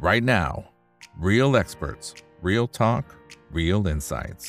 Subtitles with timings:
[0.00, 0.64] right now.
[1.18, 3.04] Real experts, real talk,
[3.52, 4.46] real insights.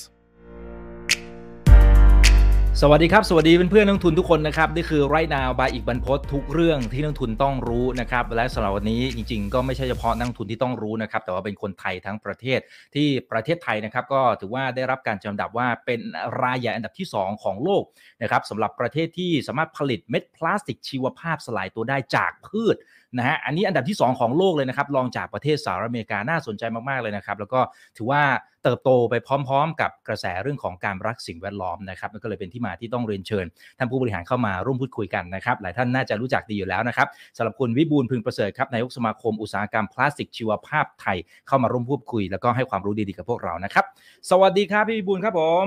[2.81, 12.59] สวัสดีครับ สวัสดีเพื่อนๆนักทุนทุกคนนะครับ นี่คือไรนาวบายอีกบรรพททุกเรื่องที่นักทุนต้องรู้นะครับ และสำหรับวันนี้จริงๆ ก็ไม่ใช่เฉพาะนักทุนที่ต้องรู้นะครับ แต่ว่าเป็นคนไทยทั้งประเทศ
[12.95, 15.99] ที่ประเทศไทยนะครับ ก็ถือว่าได้รับการจัดอันดับว่าเป็น
[16.41, 17.83] รายใหญ่อันดับที่ 2 ของโลก
[18.21, 22.75] นะครับสำหรับประเทศที่สามารถผลิตเม็ดพลาสติกชีวภาพสลายตัวได้จากพืช
[23.17, 27.59] นะฮะอันนี้อันดับที่ 2 ของโลกเลยนะครับรองจากประเทศสหรัฐอเมริกาน่าสนใจมากๆเลยนะครับ แล้วก็
[27.97, 28.21] ถือว่า
[28.63, 33.45] เติบโตไปพร้อม ๆ กับกระแสเรื่องของการรักสิ่งแวดล้อมนะครับมันก็เลยเป็นที่มาที่ต้องเรียนเชิญ
[33.77, 41.17] ท่านผู้บริหารเข้ามาร่วมพูดคุยกันนะครับ หลายท่านน่าจะรู้จักดีอยู่แล้วนะครับสำหรับคุณวิบูลพึงประเสริฐครับนายกสมาคมอุตสาหกรรมพลาสติกชีวภาพไทย
[41.47, 43.85] เข้ามาร่วมพูดคุย แล้วก็ให้ความรู้ดีๆกับพวกเรานะครับ
[44.29, 45.65] สวัสดีครับพี่วิบูลครับผม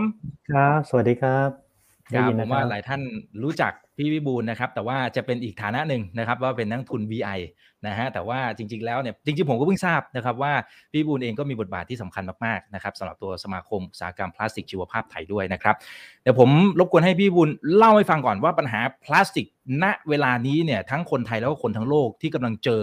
[0.50, 1.63] ครับ สวัสดีครับ
[2.08, 3.00] ครับได้ยินผนะมคว่ารับหลายท่าน
[3.42, 7.40] รู้จักพี่วิบูลย์นะครับ แต่ว่าจะเป็นอีกฐานะหนึ่งนะครับ ว่าเป็นนักลงทุน VI
[7.86, 10.52] นะฮะแต่ว่าจริง ๆแล้วเนี่ยจริงๆผมก็เพิ่งทราบนะครับว่า
[10.92, 15.76] พี่วิบูลย์เองก็มีบทบาทที่สำคัญมากๆนะครับสำหรับตัวสมาคมอุตสาหกรรมพลาสติกชีวภาพไทยด้วยนะครับ
[16.22, 19.46] เดี๋ยวผมรบกวนให้พี่วิบูลย์เล่าให้ฟังก่อนว่าปัญหาพลาสติก
[19.82, 22.82] ณเวลานี้เนี่ยทั้งคนไทยแล้วก็คนทั้งโลกที่กำลังเจอ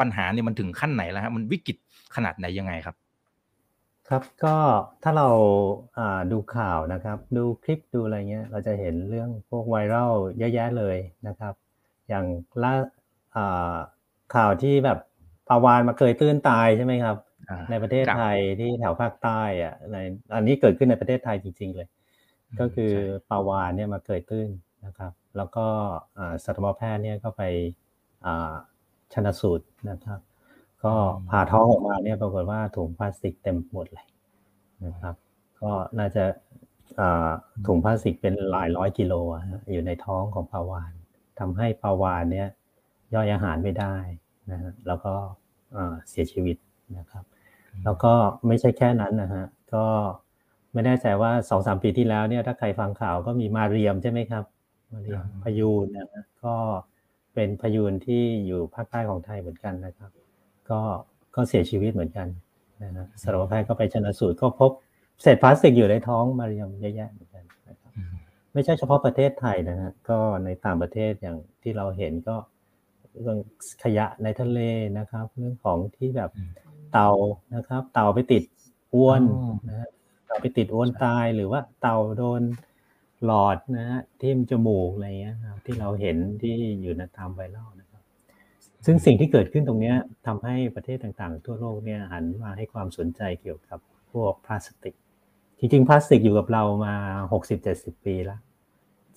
[0.00, 1.76] ปัญหาเนี่ยมันถึงขั้นไหนแล้วฮะมันวิกฤต
[2.16, 2.96] ขนาดไหนยังไงครับ
[4.08, 4.56] ครับ ก็
[5.02, 5.28] ถ้าเรา
[5.98, 10.96] อ่า ดูข่าวนะครับ ดูคลิปดูอะไรเงี้ย เราจะเห็นเรื่องพวกไวรัลเยอะแยะเลย
[11.28, 11.54] นะครับ
[12.08, 12.26] อย่าง
[12.62, 12.74] ล่า
[13.36, 13.74] อ่า
[14.34, 14.98] ข่าวที่แบบ
[15.48, 17.16] ปลาวานมาเคยตื้นตายใช่ไหมครับ
[17.48, 19.96] อ่าในประเทศครับไทยที่แถวภาคใต้อะใน
[20.34, 21.88] อันนี้เกิดขึ้นในประเทศไทยจริง ๆ เลย
[22.52, 24.50] มก็คือใช่ปลาวานเนี่ยมาเกยตื้น
[24.86, 25.66] นะครับ แล้วก็
[26.18, 27.42] อ่าสัตวแพทย์เนี่ยก็ไป
[28.24, 28.54] อ่า
[29.12, 30.20] ชนสูตรนะครับ
[30.86, 30.94] ก็
[31.30, 34.06] ผ่าท้องออกมาเนี่ยปรากฏว่าถุงพลาสติกเต็มหมดเลย
[34.86, 35.14] นะครับ
[35.60, 36.24] ก็น่าจะ
[37.00, 37.30] อ่า
[37.66, 40.92] ถุงพลาสติกเป็นหลายร้อยกิโลอะฮะอยู่ในท้องของปลาวาน
[41.38, 42.48] ทำให้ปลาวานเนี่ย
[43.14, 43.96] ย่อยอาหารไม่ได้
[44.50, 45.14] นะฮะแล้วก็
[45.76, 46.56] อ่าเสียชีวิต
[46.98, 47.24] นะครับ
[47.84, 48.14] แล้วก็
[48.46, 49.86] ไม่ใช่แค่นั้นนะฮะก็
[50.72, 54.44] ไม่แน่ใจว่าสองสามปีที่แล้วเนี่ยถ้าใครฟังข่าวก็มีมาเรียมใช่ไหมครับ
[54.92, 56.54] มาเรียมอ่าพยูนนะฮะก็
[57.34, 60.10] เป็นพยูนที่อยู่ภาคใต้ของไทยเหมือนกันนะครับ
[60.70, 60.80] ก็
[61.34, 62.28] ก็เสียชีวิตเหมือนกัน
[62.82, 64.70] นะฮะสัตวแพทย์ก็ไปชนสูตรก็พบ
[65.22, 68.12] เศษพลาสติกอยู่ในท้องมาเรียมเยอะแยะเหมือนกันนะครับอืม
[68.52, 72.36] ไม่ใช่เฉพาะประเทศไทยนะฮะก็ในต่างประเทศอย่างที่เราเห็นก็
[73.20, 73.38] เรื่อง
[73.82, 74.60] ขยะในทะเล
[74.98, 76.50] นะครับ เรื่องของที่แบบอืม
[76.92, 77.10] เตา
[77.54, 78.42] นะครับ เตาไปติด
[78.94, 79.88] อวนอ๋อนะฮะ
[80.26, 82.42] เตาไปติดอวนตายหรือว่าเตาโดน
[83.24, 87.75] หลอดนะฮะทิ่มจมูกอะไรเงี้ยครับที่เราเห็นที่อยู่ในตามไวรัลนะครับ
[88.86, 93.78] ซึ่งสิ่งที่เกิดขึ้นตรงเนี้ยทำให้ประเทศต่างๆ ทั่วโลกเนี่ยหันมาให้ความสนใจเกี่ยวกับ
[94.12, 94.94] พวกพลาสติก
[95.58, 96.94] จริงๆพลาสติกอยู่กับเรามา
[97.54, 98.40] 60-70 ปีแล้ว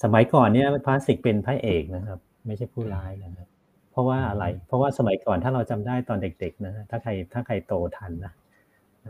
[0.03, 3.49] สมัยก่อนเนี่ยพลาสติกเป็นพระเอกนะครับ ไม่ใช่ผู้ร้ายนะครับ
[3.91, 8.33] เพราะว่าอะไร เพราะว่าสมัยก่อนถ้าเราจำได้ตอนเด็กๆนะฮะถ้าใครถ้าใครโตทันนะ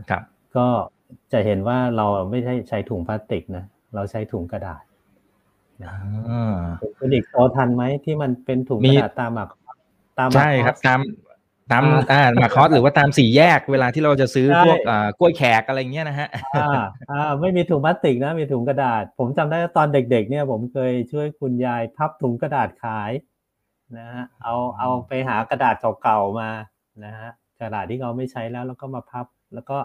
[0.10, 0.24] ครับ
[0.56, 0.68] ก็
[1.32, 3.66] จะเห็นว่าเราไม่ใช่ใช้ถุงพลาสติกนะ
[3.96, 4.84] เราใช้ถุงกระดาษ
[5.86, 5.96] อ่า
[6.98, 9.50] คุณอีกโตทันไหมที่มันเป็นถุงมีกระดาษตามหมาก
[10.20, 11.00] ตามหมากใช่ครับอสตาม
[11.72, 16.82] ตามอ่าอ่ามาคอสหรือว่าตามสี่แยกเวลาที่เราจะซื้อใช่พวกอ่ากล้วยแขกอะไรเงี้ยนะฮะอ่า
[17.12, 23.12] อ่าไม่มีถุงพลาสติกนะมีถุงกระดาษ ผมจำได้ว่าตอนเด็ก ๆ เนี่ย ผมเคยช่วยคุณยายพับถุงกระดาษขาย
[23.98, 26.50] นะฮะเอาเอาไปหากระดาษเก่าๆมา
[27.06, 27.30] นะฮะ
[27.60, 29.78] กระดาษที่เขาไม่ใช้แล้วแล้วก็มาพับ แล้วก็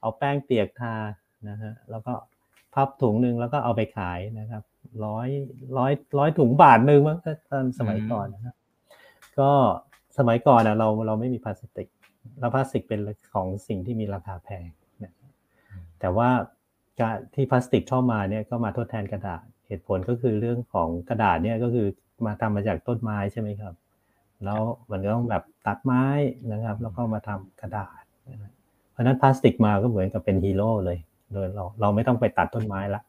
[0.00, 0.94] เอาแป้งเปียกทา
[1.48, 2.14] นะฮะแล้วก็
[2.74, 4.62] พับถุงหนึ่งแล้วก็เอาไปขายนะครับ
[5.04, 5.28] ร้อย
[5.78, 7.18] ร้อยร้อยถุงบาทหนึ่งมั้ง
[7.50, 8.54] ตอนสมัยก่อนนะครับ
[9.40, 9.50] ก็
[10.18, 11.88] สมัยก่อนนะเราเราไม่มีพลาสติก
[12.38, 13.00] แล้วพลาสติกเป็น
[13.34, 14.68] ของสิ่งที่มีราคาแพง
[15.02, 15.12] นะ
[16.00, 16.28] แต่ว่า
[17.00, 21.86] การที่พลาสติกเข้ามาเนี่ยก็มาทดแทนกระดาษเหตุผลก็คือเรื่องของกระดาษเนี่ยก็คือ
[22.26, 23.74] มาทำมาจากต้นไม้ใช่ไหมครับ
[24.44, 24.60] แล้ว
[24.90, 26.04] มันก็ต้องแบบตัดไม้
[26.52, 28.02] นะครับ แล้วก็มาทำกระดาษ
[28.90, 30.98] เพราะฉะนั้นพลาสติกมาก็เหมือนกับเป็นฮีโร่เลย
[31.32, 33.02] โดยเราเราไม่ต้องไปตัดต้นไม้ละ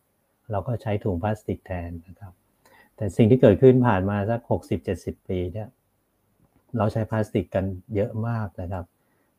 [0.52, 2.34] เราก็ใช้ถุงพลาสติกแทนนะครับ
[2.96, 5.68] แต่สิ่งที่เกิดขึ้นผ่านมาสักหกสิบเจ็ดสิบปีเนี่ย
[6.78, 7.66] เราใช้พลาสติกกัน
[7.96, 8.86] เยอะมากนะครับ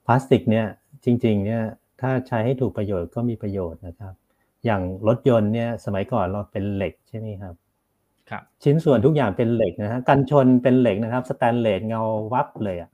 [0.06, 0.66] พลาสติกเนี่ย
[1.04, 1.62] จริงๆเนี่ย
[2.00, 4.14] ถ้าใช้ให้ถูกประโยชน์ก็มีประโยชน์นะครับ
[4.64, 7.54] อย่างรถยนต์เนี่ยสมัยก่อนเราเป็นเหล็กใช่ไหมครับ
[8.30, 12.02] ครับ ชิ้นส่วนทุกอย่างเป็นเหล็กนะฮะกันชนเป็นเหล็กนะครับสแตนเลสเงา
[12.32, 12.90] วับเลยอะ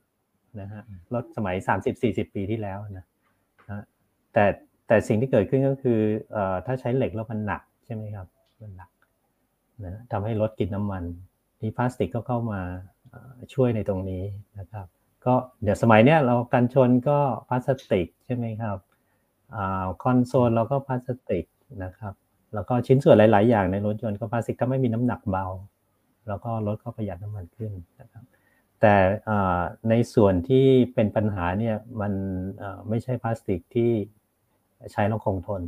[0.61, 0.83] นะฮะ
[1.15, 1.57] รถสมัย
[1.97, 3.05] 30-40 ปีที่แล้วนะ
[3.71, 3.85] นะ
[4.33, 4.45] แต่
[4.87, 6.01] แต่สิ่งที่เกิดขึ้นก็คือ
[6.33, 8.27] เอ่อถ้าใช้เหล็กแล้วมันหนักใช่ไหมครับ
[8.63, 8.91] มันหนัก
[9.85, 11.05] นะทำให้รถกินน้ำมัน
[11.61, 12.94] นี่พลาสติกก็เข้ามาเอ่อ
[13.55, 14.25] ช่วยในตรงนี้
[14.59, 14.87] นะครับ
[15.27, 17.19] ก็เดี๋ยวสมัยเนี้ยเรากันชนก็
[17.49, 18.79] พลาสติกใช่ไหมครับ
[19.55, 19.57] อ
[20.03, 21.45] คอนโซลเราก็พลาสติก
[21.85, 22.15] นะครับ
[22.55, 25.47] แล้วก็ชิ้นส่วนหลาย ๆ อย่างในรถยนต์ก็พลาสติกถ้าไม่มีน้ำหนักเบา
[26.29, 28.25] แล้วก็รถก็ประหยัดน้ำมันขึ้นนะครับ
[28.81, 28.99] แแต่
[29.91, 32.13] ในส่วนที่เป็นปัญหาเนี่ยมัน
[32.89, 33.91] ไม่ใช่พลาสติกที่
[34.93, 35.63] ใช้แล้วคงทน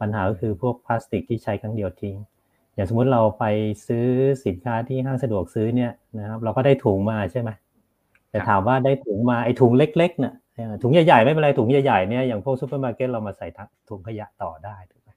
[0.00, 2.16] ปัญหาก็คือพวกพลาสติกที่ใช้ครั้งเดียวทิ้ง
[2.76, 3.44] อย่างสมมุติเราไป
[3.86, 4.06] ซื้อ
[4.46, 7.50] สินค้าที่ห้างสะดวกซื้อเนี่ยนะครับ เราก็ได้ถุงมาใช่ไหม
[8.30, 10.34] แต่ถามว่าได้ถุงมาไอ้ถุงเล็กๆเนี่ย
[10.82, 13.46] ถุงใหญ่ๆไม่เป็นไรถุงใหญ่ๆเนี่ยอย่างพวกซูเปอร์มาร์เก็ตเรามาใส่
[13.88, 15.10] ถุงขยะต่อได้ถูกไหม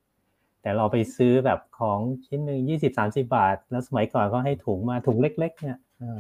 [0.62, 5.78] แต่เราไปซื้อแบบของชิ้นหนึ่งยี่สิบสามสิบบาท แล้วสมัยก่อนก็ให้ถุงมาถุงเล็ก ๆ เนี่ย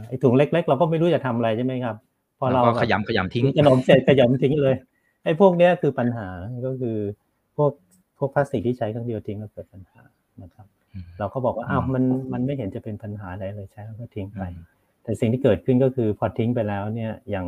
[0.07, 1.95] ไอ้ถุงเล็ก ๆ เราก็ไม่รู้จะทำอะไรใช่ไหมครับ
[2.39, 4.75] พอเราขยำขยำทิ้งขนมเสร็จขยำทิ้งเลย
[5.23, 6.27] ไอ้พวกเนี้ยคือปัญหา
[6.65, 6.97] ก็คือ
[7.57, 7.71] พวก
[8.17, 10.01] พวกพลาสติกที่ใช้ครั้งเดียวทิ้งแล้วเกิดปัญหา
[10.43, 10.67] นะครับ
[11.19, 12.03] เราก็บอกว่าอ้าวมัน
[12.33, 14.43] มันไม่เห็นจะเป็นปัญหาอะไรเลยใช้แล้วก็ทิ้งไป
[15.03, 17.47] แต่สิ่งที่เกิดขึ้นก็คือพอทิ้งไปแล้วเนี่ยอย่าง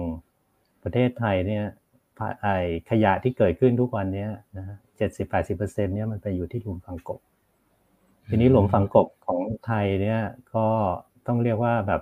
[0.84, 1.64] ประเทศไทยเนี่ย
[2.42, 2.48] ไอ
[2.90, 4.28] ขยะที่เกิดขึ้นทุกวันนี้
[4.58, 7.20] นะฮะเจ็ดสิบแปดสิบเปอร์เซ็นเนี่ยมันไปอยู่ที่หลุมฝังกบ
[8.30, 10.20] ทีนี้หลุมฝังกบของไทยเนี่ย
[10.56, 10.66] ก็
[11.28, 12.02] ต้องเรียกว่าแบบ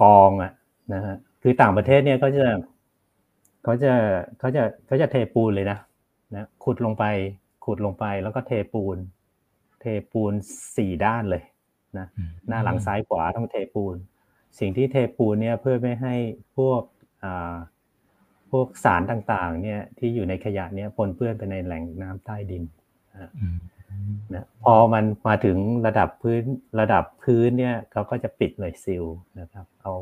[0.00, 0.52] กองอะ
[0.94, 2.46] นะฮะคือต่างประเทศเนี่ยเขาจะ
[3.64, 3.92] เขาจะ
[4.38, 5.78] เขาจะเขาจะเทปูนเลยนะ
[6.34, 7.04] นะขุดลงไป
[7.64, 8.96] ขุดลงไปแล้วก็เทปูน
[9.80, 10.32] เทปูน
[10.76, 11.44] สี่ด้านเลย
[11.98, 12.06] นะ
[12.48, 13.96] หน้าหลังซ้ายขวาต้องเทปูน
[14.58, 16.14] สิ่งที่เทปูนเนี่ยเพื่อไม่ให้
[16.56, 16.82] พวก
[17.24, 17.56] อ่า
[18.50, 22.64] พวกสารต่างๆเนี่ยที่อยู่ในขยะเนี่ยปนเปื้อนไปในแหล่งน้ำใต้ดิน
[24.34, 26.42] นะพอมันมาถึงระดับพื้น
[26.80, 29.04] ระดับพื้นเนี่ยเขาก็จะปิดเลยซิล
[29.40, 29.94] นะครับ เอา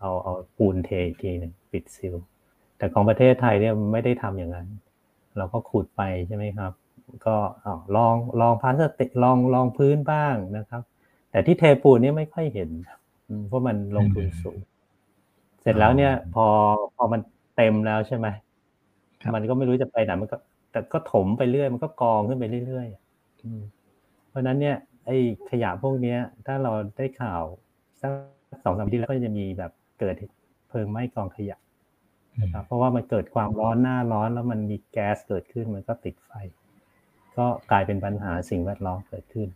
[0.00, 2.14] เอาเอาปูนเทอีกทีหนึ่งปิดซิล
[2.76, 4.66] แต่ของประเทศไทยเนี่ยไม่ได้ทำอย่างนั้น
[5.36, 6.72] เราก็ขุดไปใช่ไหมครับ
[7.26, 7.36] ก็
[7.96, 10.82] ลองลองพลาสติกลองลองพื้นบ้างนะครับ
[11.30, 12.70] แต่ที่เทปูนเนี่ยไม่ค่อยเห็น
[13.48, 14.58] เพราะมันลงทุนสูง
[15.60, 16.46] เสร็จแล้วเนี่ย พอ
[16.96, 17.20] พอมัน
[17.56, 18.26] เต็มแล้วใช่ไหม
[19.34, 20.36] มันก็ไม่รู้จะไปไหนมันก็
[20.70, 25.16] แต่ก็ถมไปเรื่อย มันก็กองขึ้นไปเรื่อยๆเพราะนั้นเนี่ยไอ้
[25.50, 27.42] ขยะพวกเนี้ย ถ้าเราได้ข่าว
[28.00, 28.12] สัก
[28.64, 30.14] สองสามที่แล้วก็จะมีแบบเกิด
[30.68, 31.58] เพลิงไหม้กองขยะ
[32.42, 36.30] นะครับเพราะว่ามันเกิดความร้อนหน้าร้อนแล้วมันมีแก๊สเกิดขึ้นมันก็ติดไฟ
[37.38, 39.48] ก็กลายเป็นปัญหาสิ่งแวดล้อมเกิดขึ้น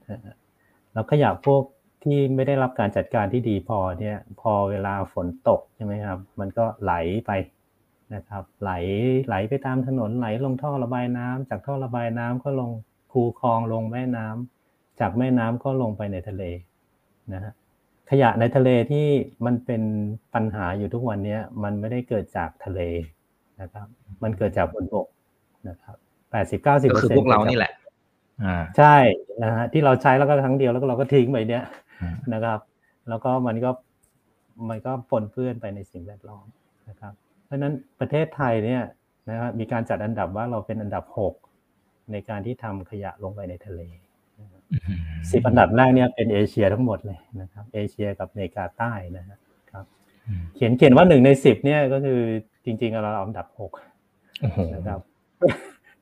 [0.93, 1.63] แล้วขยะพวก
[2.05, 6.93] ที่ไม่ได้รับการจัดการที่ดีพอเนี่ยพอเวลาฝนตกใช่ไหมครับ มันก็ไหล
[7.27, 7.31] ไป
[8.15, 8.73] นะครับ ไหล
[9.27, 12.71] ไหลไปตามถนนไหลลงท่อระบายน้ำจากท่อระบายน้ำก็ลง
[13.13, 16.43] คูคลองลงแม่น้ำจากแม่น้ำก็ลงไปในทะเล
[17.33, 17.53] นะฮะ
[18.11, 19.07] ขยะในทะเลที่
[19.47, 19.83] มันเป็น
[20.35, 22.81] ปัญหาอยู่ทุกวันนี้มันไม่ได้เกิดจากทะเล
[23.61, 23.87] นะครับ
[24.23, 25.07] มันเกิดจากบนบก
[25.69, 25.97] นะครับ
[26.31, 27.73] แปดสิบเก้าสิบเปอร์เซ็นต์พวกเรานี่แหละ
[28.45, 28.97] อ่าใช่
[29.43, 31.65] นะฮะที่เราใช้แล้วก็ครั้งเดียวแล้วก็เราก็ทิ้งไปเนี้ย
[32.33, 32.59] นะครับ
[33.09, 33.71] แล้วก็มันก็
[34.69, 36.47] มันก็ปนเปื้อนไปในสิ่งแวดล้อม
[36.89, 37.13] นะครับ
[37.45, 38.83] เพราะฉะนั้นประเทศไทยเนี่ย
[39.31, 41.35] นะครับมีการจัดอันดับว่าเราเป็นอันดับหก
[42.13, 43.81] ในการที่ทำขยะลงไปในทะเล
[45.31, 49.85] สิบอันดับแรกเนี่ยเป็นเอเชียทั้งหมดเลยนะครับ เอเชียกับอเมริกาใต้นะครับ
[50.55, 52.21] เขียนเขียนว่าหนึ่งในสิบเนี่ยก็คือ
[52.65, 53.73] จริงๆเราอันดับหก
[54.75, 55.01] นะครับ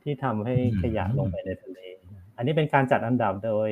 [0.06, 1.78] ที่ทำให้ขยะลงไปในทะเล
[2.36, 3.70] อันนี้เป็นการจัดอันดับโดย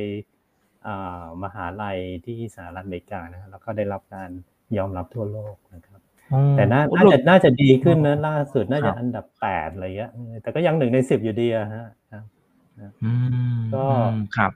[1.43, 4.31] มหาลัยที่สหรัฐอเมริกานะแล้วก็ได้รับการ
[4.77, 6.01] ยอมรับทั่วโลกนะครับ
[6.57, 6.83] แต่น่า
[7.13, 10.11] จะน่าจะดีขึ้นนะล่าสุดน่าจะอันดับแปดอะไรเงี้ย
[10.43, 11.87] แต่ก็ยังหนึ่งในสิบอยู่ดีอะฮะ
[13.75, 13.85] ก็
[14.37, 14.53] ครับ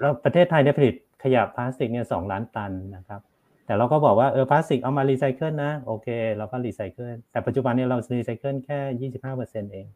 [0.00, 3.20] แล้วประเทศไทยเนี่ยผลิตขยะพลาสติกเนี่ยสองล้านตันนะครับ
[3.66, 9.86] แต่เราก็บอกว่าเออพลาสติกเอามารีไซเคิลนะ โอเค เราก็รีไซเคิลแต่ปัจจุบันเนี่ยเรารีไซเคิลแค่ยี่สิบห้าเปอร์เซ็นเอง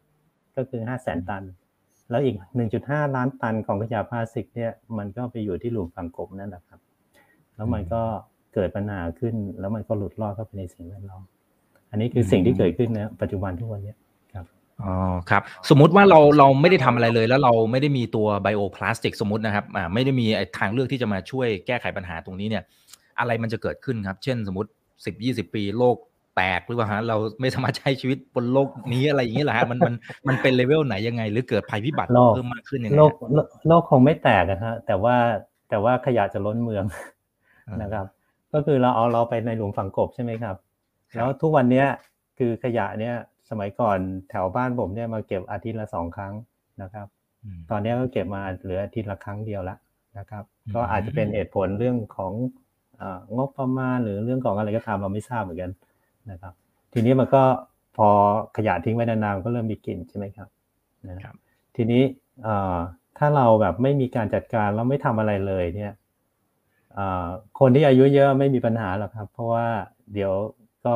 [0.56, 1.42] ก็คือห้าแสนตัน
[2.10, 6.80] แล้วอีกหนึ่งจุดห้าล้านตันของขยะพลาสติกเนี่ยมันก็ไปอยู่ที่หลุมฝังกลบนั่นแหละครับ
[7.56, 8.02] แล้วมันก็
[8.54, 11.22] เกิดปัญหาขึ้น แล้วมันก็หลุดรอดเข้าไปในสิ่งแวดล้อม
[11.90, 13.94] อันนี้คือสิ่งที่เกิดขึ้นนะปัจจุบันทุกวันนี้
[14.84, 14.94] อ๋อ
[15.30, 20.26] ครับสมมุติว่าเราเราไม่ได้ทำอะไรเลย แล้วเราไม่ได้มีตัว bioplastic สมมตินะครับอ่าไม่ได้มี
[20.58, 22.62] ทางเลือกที่จะมาช่วยแก้ไขปัญหาตรงนี้เนี่ย
[23.18, 24.70] อะไรมันจะเกิดขึ้นครับ เช่น สมมติ
[25.06, 25.96] สิบยี่สิบปีโลก
[26.36, 29.94] แตกหรือเปล่าฮะเราไม่สามารถใช้ชีวิตบนโลกนี้อะไรอย่างนี้แหละฮะมันมัน
[30.28, 33.12] มันเป็นเลเวลไหนยังไง หรือเกิดภัยพิบัติเพิ่มมากขึ้นยังไงโลก
[33.68, 35.16] โลกคงไม่แตกนะฮะแต่ว่า
[35.68, 36.84] แต่ว่าขยะจะล้นเมือง
[37.82, 38.06] นะครับ
[38.52, 40.56] ก็คือเราเอาเราไปในหลุมฝังกบใช่ไหมครับ
[41.16, 41.86] แล้วทุกวันเนี้ย
[42.38, 43.14] คือขยะเนี้ย
[43.50, 43.98] สมัยก่อน
[44.30, 46.34] แถวบ้านผมเนี่ยมาเก็บอาทิตย์ละสองครั้ง
[46.82, 47.06] นะครับ
[47.70, 49.76] ตอนนี้ก็เก็บมาเหลืออาทิตย์ละครั้งเดียวละ
[50.18, 50.44] นะครับ
[50.74, 52.32] ก็อาจจะเป็นเหตุผลเรื่องของ
[53.36, 55.70] งบประมาณหรือเรื่องของอะไรก็ตามเราไม่ทราบเหมือนกัน
[56.30, 56.52] นะครับ
[56.92, 57.42] ทีนี้มันก็
[57.96, 58.08] พอ
[58.56, 60.48] ขยะทิ้งไว้นานๆก็เริ่มมีกลิ่นใช่ไหมครับ
[61.10, 61.34] นะครับ
[61.76, 62.02] ทีนี้
[63.18, 65.92] ถ้าเราแบบไม่มีการจัดการแล้วไม่ทำอะไรเลยเนี่ย
[67.60, 69.66] คนที่อายุเยอะไม่มีปัญหาหรอกครับ เพราะว่า
[70.14, 70.32] เดี๋ยว
[70.86, 70.94] ก็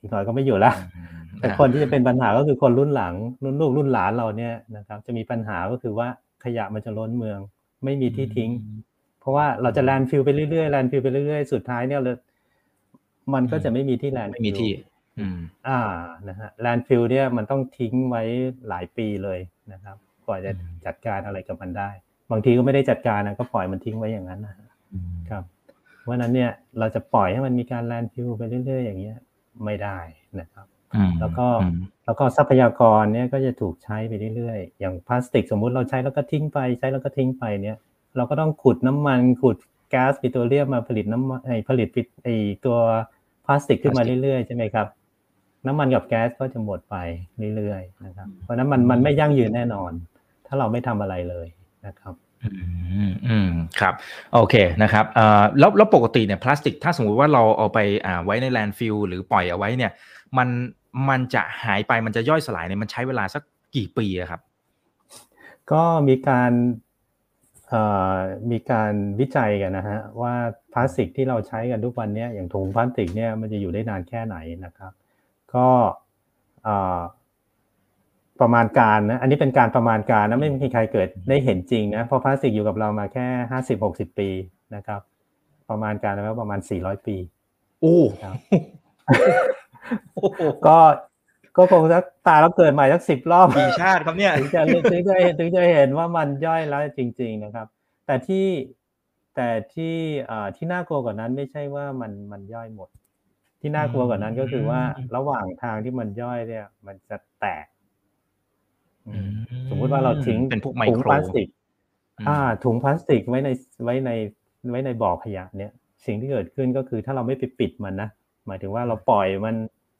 [0.00, 0.72] อีกหน่อยก็ไม่อยู่ละ
[1.40, 3.14] แต่คนที่จะเป็นปัญหาก็คือคนรุ่นหลัง
[3.44, 6.08] รุ่นลูกรุ่นหลานเราเนี่ยนะครับ จะมีปัญหาก็คือว่า
[6.44, 7.38] ขยะมันจะล้นเมือง
[7.84, 8.50] ไม่มีที่ทิ้ง
[9.20, 12.12] เพราะว่าเราจะ landfill ไปเรื่อยๆ landfill ไปเรื่อยๆ สุดท้ายเนี่ยเรา
[13.34, 14.72] มันก็จะไม่มีที่ land ไม่มีที่
[15.18, 15.80] อืมอ่า
[16.28, 18.22] นะฮะ landfill เนี่ยมันต้องทิ้งไว้
[18.68, 19.38] หลายปีเลย
[19.72, 21.90] นะครับกว่าจะอืมจัดการอะไรกับมันได้
[22.30, 24.68] บางทีก็ไม่ได้จัดการนะก็ปล่อยมันทิ้งไว้อย่างนั้นนะฮะ
[25.30, 25.44] ครับ
[26.02, 29.16] เพราะฉะนั้นเนี่ยเราจะปล่อยให้มันมีการ landfill ไปเรื่อย ๆ อย่างเงี้ย
[29.64, 29.98] ไม่ได้
[30.40, 37.76] นะครับอืมแล้วก็อืมแล้วก็ทรัพยากรเนี่ยก็จะถูกใช้ไปเรื่อยๆ อย่างพลาสติกสมมุติเราใช้แล้วก็ทิ้งไปใช้แล้วก็ทิ้งไปเนี่ย
[38.16, 39.56] เราก็ต้องขุดน้ำมันขุด
[39.94, 42.28] ก๊าซปิโตรเลียมมาผลิตน้ำมันไอผลิตปิไอ
[42.64, 42.76] ตัว
[43.46, 44.86] พลาสติกขึ้นมาเรื่อยๆใช่ไหมครับ
[45.66, 46.96] น้ำมันกับแก๊สก็จะหมดไป
[47.56, 49.92] เรื่อยๆนะครับ เพราะฉะนั้นมันมันไม่ยั่งยืนแน่นอน
[50.46, 51.46] ถ้าเราไม่ทำอะไรเลย
[51.86, 52.50] นะครับอื
[53.08, 53.48] มอืม
[53.80, 53.94] ครับ
[54.34, 59.92] โอเคนะครับเอ่อแล้วแล้วปกติเนี่ยพลาสติก ถ้าสมมุติว่าเราเอาไปอ่าไว้ในแลนด์ฟิลหรือปล่อยเอาไว้เนี่ย
[60.38, 60.48] มัน
[61.08, 63.42] มันจะหายไปมันจะย่อยสลายเนี่ยมันใช้เวลาสัก
[63.74, 64.40] กี่ปีอะครับ
[65.72, 66.85] ก็มีการเอ่อ
[68.50, 70.34] มีการวิจัยกันนะฮะว่า
[70.72, 74.92] พลาสติกที่เราใช้กันทุกวันเนี้ยอย่างถุงพลาสติกเนี่ยมันจะอยู่ได้นานแค่ไหนนะครับ
[75.54, 75.66] ก็
[76.64, 77.00] เอ่อ
[78.40, 84.28] ประมาณการนะอันนี้เป็นการประมาณการนะไม่มีใครเกิดได้เห็นจริงนะเพราะพลาสติกอยู่กับเรามาแค่ห้าสิบหกสิบปี
[84.74, 85.00] นะครับ
[85.70, 87.16] ประมาณการแล้วประมาณสี่ร้อยปี
[87.80, 88.36] โอ้ครับ
[90.14, 90.78] โอ้โหก็
[91.56, 97.66] ก็คงสักตายแล้วเกิดใหม่สักสิบรอบกี่ชาติครับเนี่ยถึงจะถึงจะถึงจะเห็นว่ามันย่อยแล้วจริง ๆนะครับ
[98.06, 98.46] แต่ที่
[99.36, 99.94] แต่ที่
[100.26, 102.88] เอ่อที่น่ากลัวกว่านั้นไม่ใช่ว่ามันมันย่อยหมด
[103.60, 107.66] ที่น่ากลัวกว่านั้นก็คือว่าอืมระหว่างทางที่มันย่อยเนี่ย มันจะแตก
[109.08, 109.14] อื
[109.70, 111.48] สมมุติว่าเราทิ้งเป็นพวกไมถุงโครพลาสติก
[112.18, 113.50] อืมอ่า ถุงพลาสติกไว้ใน
[113.84, 114.10] ไว้ใน
[114.70, 115.72] ไว้ในบ่อขยะเนี่ย
[116.06, 118.08] สิ่งที่เกิดขึ้นก็คือถ้าเราไม่ไปปิดมันนะ
[118.46, 119.56] หมายถึงว่าเราปล่อยมัน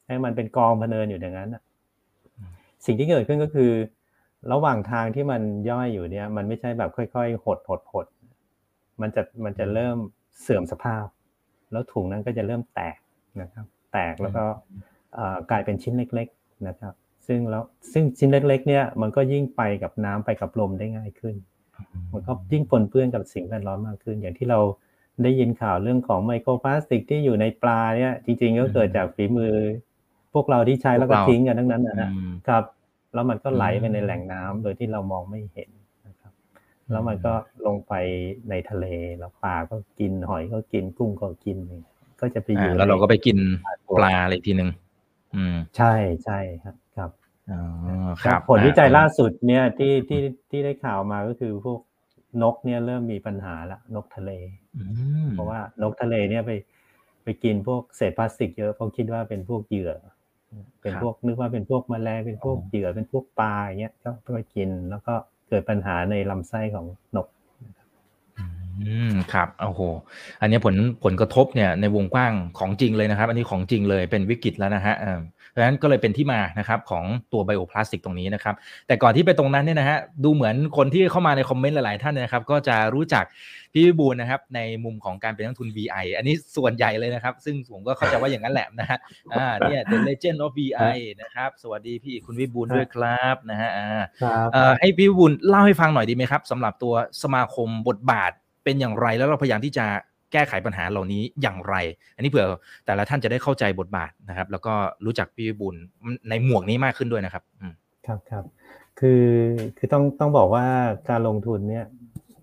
[0.07, 1.61] ให้มันเป็นกองพะเนินอยู่อย่างนั้นน่ะ
[2.85, 3.71] สิ่งที่เกิดขึ้นก็คือ
[4.51, 8.05] ระหว่างทางที่มันย่อยอยู่เนี่ย มันไม่ใช่แบบค่อยๆ หดหดหด
[9.01, 9.97] มันจะมันจะเริ่ม
[10.41, 11.05] เสื่อมสภาพ
[11.71, 12.97] แล้วถุงนั้นก็จะเริ่มแตก
[13.41, 14.45] นะครับ แตกแล้วก็
[15.13, 16.93] เอ่อกลายเป็นชิ้นเล็ก ๆนะครับ
[17.27, 21.35] ซึ่งแล้วซึ่งชิ้นเล็ก ๆ เนี่ยมันก็ยิ่งไปกับน้ำไปกับลมได้ง่ายขึ้น
[22.13, 24.59] มันก็ยิ่งปนเปื้อนกับสิ่งแวดล้อมมากขึ้น อย่างที่เรา
[25.23, 29.53] ได้ยินข่าวเรื่องของไมโครพลาสติกที่อยู่ในปลาเนี่ยจริงๆก็เกิดจากฝีมือ
[29.86, 29.86] พ
[30.39, 32.63] วกเราที่ใช้แล้วก็พวกเราทิ้งกันทั้งนั้นนะฮะอืมครับ
[33.13, 35.69] แล้วมันก็ไหลไปอืมในแหล่งน้ำโดยที่เรามองไม่เห็น
[36.07, 36.33] นะครับ
[36.91, 37.33] แล้วมันก็
[37.65, 37.93] ลงไป
[38.49, 38.85] ในทะเล
[39.17, 41.83] แล้วปลาก็กินหอยก็กินกุ้งก็กินเนี่ย
[42.21, 43.37] ก็จะไปอยู่อ่าแล้วเราในก็ไปกิน
[43.87, 44.69] ตัวปลาอะไรอีกทีหนึ่ง
[45.35, 47.11] อืมใช่ใช่ครับครับ
[47.51, 47.61] อ๋อ
[48.23, 51.79] ครับผลวิจัยอ่ล่าสุดเนี่ยที่ที่ที่ได้ข่าวมาก็คือพวก
[52.43, 54.31] นกเนี่ยเริ่มมีปัญหาละนกทะเล
[54.77, 54.83] อื
[55.25, 56.51] มเพราะว่านกทะเลเนี่ยไป
[57.23, 59.91] ไปกินพวกเศษพลาสติกเยอะเพราะคิดว่าเป็นพวกเหยื่อ
[60.81, 63.93] เป็นพวกนึกว่าเป็นพวกแมลงเป็นพวกเหยื่อเป็นพวกปลาอย่างเงี้ย
[64.25, 65.13] ก็ไปกินแล้วก็
[65.49, 66.85] เกิดปัญหาในลำไส้ของ
[67.15, 67.27] นก
[68.83, 69.81] อืมครับโอ้โห
[70.41, 74.95] อันนี้ผลผลกระทบเนี่ยในวงกว้างของจริงเลยนะครับ อันนี้ของจริงเลยเป็นวิกฤตแล้วนะฮะ
[75.57, 78.55] เออเพราะฉะนั้นก็เลยเป็นที่มานะครับของตัวไบโอพลาสติกตรงนี้นะครับ
[78.87, 83.25] แต่ก่อนที่ไปตรงนั้นเนี่ยนะฮะดูเหมือนคนที่เข้ามาในคอมเมนต์หลายๆท่านเนยนะครับ ก็จะรู้จัก
[83.73, 88.97] พี่วิบูลย์นะครับ ในมุมของการเป็นนักทุน VI อันนี้ส่วนใหญ่เลยนะครับ ซึ่งผมก็เข้าใจว่าอย่างนั้นแหละนะฮะ
[89.33, 93.87] อ่าเนี่ย The Legend of VI นะครับสวัสดีพี่คุณวิบูลย์ด้วยครับนะฮะอ่า
[94.23, 98.31] ครับเอ่อให้พี่วิบุญเล่าให้ฟังหน่อยดีไหมครับสำหรับตัวสมาคมบทบาท
[98.63, 99.85] เป็นอย่างไรแล้วเราพยายามที่จะ
[100.31, 101.75] แก้ไขปัญหาเหล่านี้อย่างไร
[102.15, 102.45] อันนี้เผื่อ
[102.85, 104.73] แต่ละท่านจะได้เข้าใจบทบาทนะครับ แล้วก็
[105.05, 105.75] รู้จักพี่วิบุญ
[106.29, 107.73] ในหมวกนี้มากขึ้นด้วยนะครับอืม
[108.07, 108.43] ครับครับ
[108.99, 109.25] คือ
[109.77, 110.65] คือต้องต้องบอกว่า
[111.09, 111.85] การลงทุนเนี่ย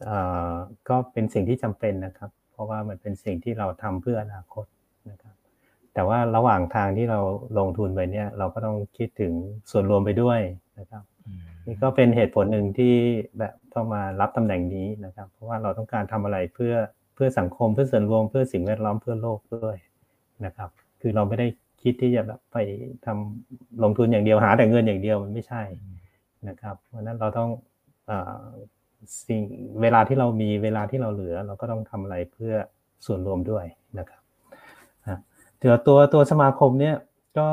[0.05, 0.19] เอ่
[0.51, 0.53] อ
[0.89, 4.67] ก็เป็นสิ่งที่จำเป็นนะครับ เพราะว่ามันเป็นสิ่งที่เราทำเพื่ออนาคต
[5.11, 5.35] นะครับ
[5.95, 7.21] แต่ว่าระหว่างทางที่เรา
[7.59, 9.33] ลงทุนไปเนี่ยเราก็ต้องคิดถึง
[9.71, 10.41] ส่วนรวมไปด้วย
[10.79, 12.95] นะครับอืมนี่ก็เป็นเหตุผลหนึ่งที่
[13.39, 16.75] แบบต้องมารับตำแหน่งนี้นะครับ เพราะว่าเราต้องการทำอะไรเพื่อ
[17.15, 19.77] เพื่อสังคมเพื่อส่วนรวมเพื่อสิ่งแวดล้อมเพื่อโลกด้วย
[20.45, 21.47] นะครับ คือเราไม่ได้
[21.83, 22.57] คิดที่จะแบบไป
[23.07, 25.63] ทำลงทุนอย่างเดียวหาแต่เงินอย่างเดียวมันไม่ใช่
[26.49, 27.51] นะครับเพราะนั้นเราต้อง
[28.11, 28.13] อ
[29.29, 29.43] สิ่ง
[29.83, 32.55] เวลาที่เรามีเวลาที่เราเหลือ เราก็ต้องทำอะไรเพื่อ
[33.07, 33.65] ส่วนรวมด้วย
[33.99, 34.23] นะครับ
[35.59, 36.97] เดี๋ยวตัวตัวสมาคมเนี่ย
[37.39, 37.51] ก่อ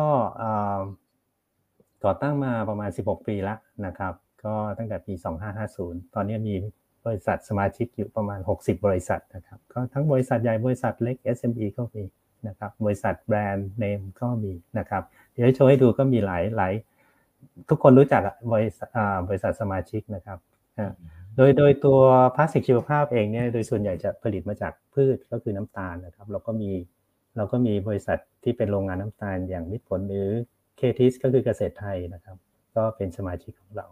[2.03, 4.13] ก่อตั้งมาประมาณ 16 ปีแล้วนะครับ
[4.43, 5.13] ก็ตั้งแต่ปี
[5.63, 6.55] 2550 ตอนนี้มี
[7.05, 12.03] บริษัทสมาชิกอยู่ประมาณ 60 บริษัทนะครับก็ทั้งบริษัทใหญ่บริษัทเล็ก SME ก็มี
[12.47, 16.73] นะครับบริษัทแบรนด์เนมก็มีนะครับเดี๋ยวโชว์ให้ดูก็มีหลายหลาย
[17.69, 18.21] ทุกคนรู้จัก
[18.53, 18.87] บริษัท
[19.27, 20.39] บริษัทสมาชิกนะครับ
[21.37, 21.99] โดยโดยตัว
[22.35, 26.71] พลาสติกชีวภาพเองเนี่ยโดยส่วนใหญ่จะผลิตมาจากพืชก็คือน้ำตาลนะครับเราก็มี
[27.37, 30.27] เราก็มีบริษัทที่เป็นโรงงานน้ำตาลอย่างมิตรผลหรือ
[30.77, 32.37] KTIS ก็คือเกษตรไทยนะครับ
[32.75, 33.87] ก็เป็นสมาชิกของเรา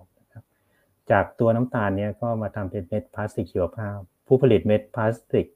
[1.11, 3.97] จากตัวน้ำตาลเนี่ยก็มาทำเป็นเม็ดพลาสติกชีวภาพ
[4.27, 5.47] ผู้ผลิตเม็ดพลาสติก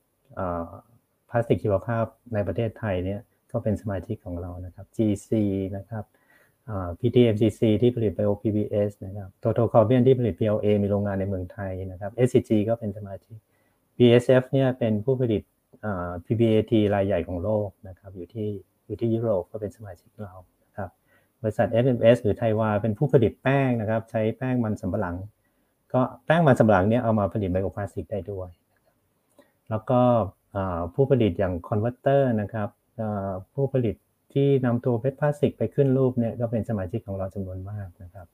[1.30, 3.20] พลาสติกชีวภาพในประเทศไทยเนี่ย
[3.52, 5.32] ก็เป็นสมาชิกของเรานะครับ GC
[5.78, 6.04] นะครับ
[7.00, 13.38] PTMCC ที่ผลิต BioPBS นะครับ Total Corbion ที่ผลิต PLA มีโรงงานในเมืองไทยนะครับ SCG ก็เป็นสมาชิก
[13.98, 15.42] BSF เนี่ยเป็นผู้ผลิต
[16.26, 18.50] PBAT รายใหญ่ของโลกนะครับอยู่ที่
[18.86, 20.34] อยู่ที่ยุโรปก็เป็นสมาชิกเรา
[20.78, 20.90] ครับ
[21.42, 25.16] บริษัท FMS หรือไทวาเป็นผู้ผลิตแป้งนะครับ ใช้แป้งมันสำปะหลัง
[25.94, 28.50] ก็แป้งมันสำปะหลังเนี่ยเอามาผลิต bioplastic ได้ด้วย
[29.70, 30.00] แล้วก็
[30.94, 32.70] ผู้ผลิตอย่าง converter นะครับ
[33.54, 33.96] ผู้ผลิต
[34.34, 38.28] ที่นำตัวเม็ดพลาสติกไปขึ้นรูปเนี่ยก็เป็นสมาชิกของเราจำนวนมากนะครับ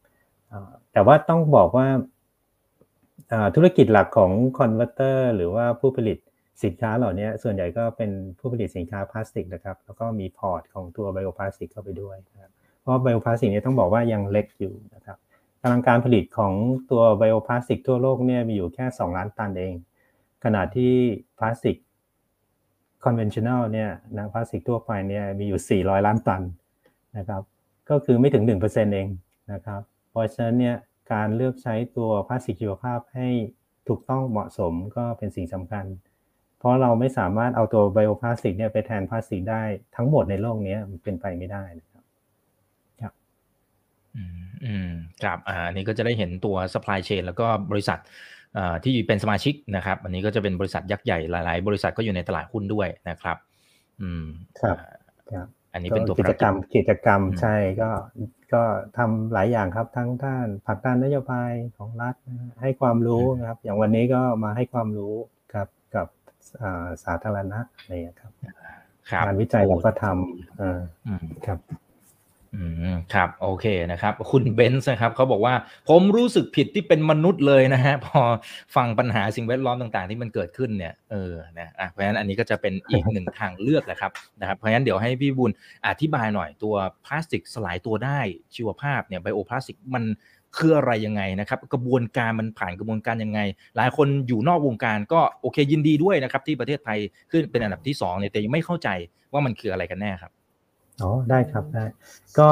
[0.93, 1.87] แต่ว่าต้องบอกว่า
[3.55, 6.17] ธุรกิจหลักของ converter หรือว่าผู้ผลิต
[6.63, 15.17] สินค้าเหล่านี้ส่วนใหญ่ก็เป็นผู้ผลิตสินค้าพลาสติกนะครับ แล้วก็มีพอร์ตของตัว bioplastic เข้าไปด้วยนะครับเพราะไบโอพลาสติกเนี่ยต้องบอกว่ายังเล็กอยู่นะครับ
[15.61, 16.53] กำลังการผลิตของ
[16.91, 19.73] ตัวไบโอพลาสติกทั่วโลกเนี่ยมีอยู่แค่ 2 ล้านตันเอง
[20.43, 20.93] ขณะที่
[21.37, 21.77] พลาสติก
[23.03, 26.41] conventional เนี่ยนะพลาสติกทั่วไปเนี่ยมีอยู่ 400 ล้านตัน
[27.17, 27.41] นะครับ
[27.89, 29.07] ก็คือไม่ถึง 1%เอง
[29.51, 30.75] นะครับเพราะฉะนั้นเนี่ย
[31.13, 33.29] การเลือกใช้ตัวพลาสติกชีวภาพให้
[33.87, 35.85] ถูกต้องเหมาะสมก็เป็นสิ่งสำคัญ
[36.57, 39.63] เพราะเราไม่สามารถเอาตัวไบโอพลาสติกเนี่ยไปแทนพลาสติกได้
[39.95, 42.03] ทั้งหมดในโลกนี้มันเป็นไปไม่ได้นะครับ
[43.01, 43.13] ครับ
[44.65, 44.91] อืมอืม
[45.23, 47.99] ครับอ่านี้ก็จะได้เห็นตัว supply chain แล้วก็บริษัท
[48.85, 53.37] ที่เป็นสมาชิกนะครับ อันนี้ก็จะเป็นบริษัทยักษ์ใหญ่หลาย ๆ บริษัทก็อยู่ในตลาดหุ้นด้วยนะครับ
[54.01, 54.23] อืม
[54.61, 54.77] ครับ
[55.73, 57.89] อันนี้เป็นตัวกิจกรรมกิจกรรมใช่ก็
[58.53, 58.61] ก็
[58.97, 62.15] ทำหลายอย่างครับทั้งด้านผลักดันนโยบายของรัฐ
[62.61, 65.15] ให้ความรู้นะครับ อย่างวันนี้ก็มาให้ความรู้
[65.53, 66.07] ครับกับ
[67.03, 68.31] สาธารณะอะไรครับ
[69.25, 71.59] งานวิจัยเราก็ทำครับ
[72.55, 75.53] อืมครับโอเคนะครับ คุณเบนซ์นะครับเขาบอกว่า
[75.89, 78.19] ผมรู้สึกผิดที่เป็นมนุษย์เลยนะฮะพอ
[78.75, 85.51] ฟังปัญหาสิ่งแวดล้อมต่างๆ ที่มันเกิดขึ้นเนี่ยเออนะอะเพราะฉะนั้นอันนี้ก็จะเป็นอีกหนึ่งทางเลือกแหละครับนะครับเพราะฉะนั้นเดี๋ยวให้พี่บุญ
[85.87, 86.75] อธิบายหน่อยตัว
[87.05, 88.19] พลาสติกสลายตัวได้
[88.55, 90.03] ชีวภาพเนี่ยไบโอพลาสติกมัน
[90.57, 93.39] คืออะไรยังไงนะครับ กระบวนการมันผ่านกระบวนการยังไง
[93.77, 96.99] หลายคนอยู่นอกวงการก็โอเคยินดีด้วยนะครับ ที่ประเทศไทย
[97.31, 98.89] ขึ้นเป็นอันดับที่2เนี่ยแต่ยังไม่เข้าใจ
[99.33, 100.31] ว่ามันคืออะไรกันแน่ครับ
[101.01, 101.85] อ๋อได้ครับได้
[102.39, 102.49] ก็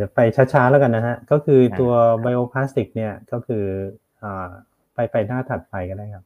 [0.00, 3.64] จะไปช้าๆแล้วกันนะฮะ ก็คือตัวไบโอพลาสติกเนี่ยก็คือ
[4.94, 6.24] ไปไปหน้าถัดไปก็ได้ครับ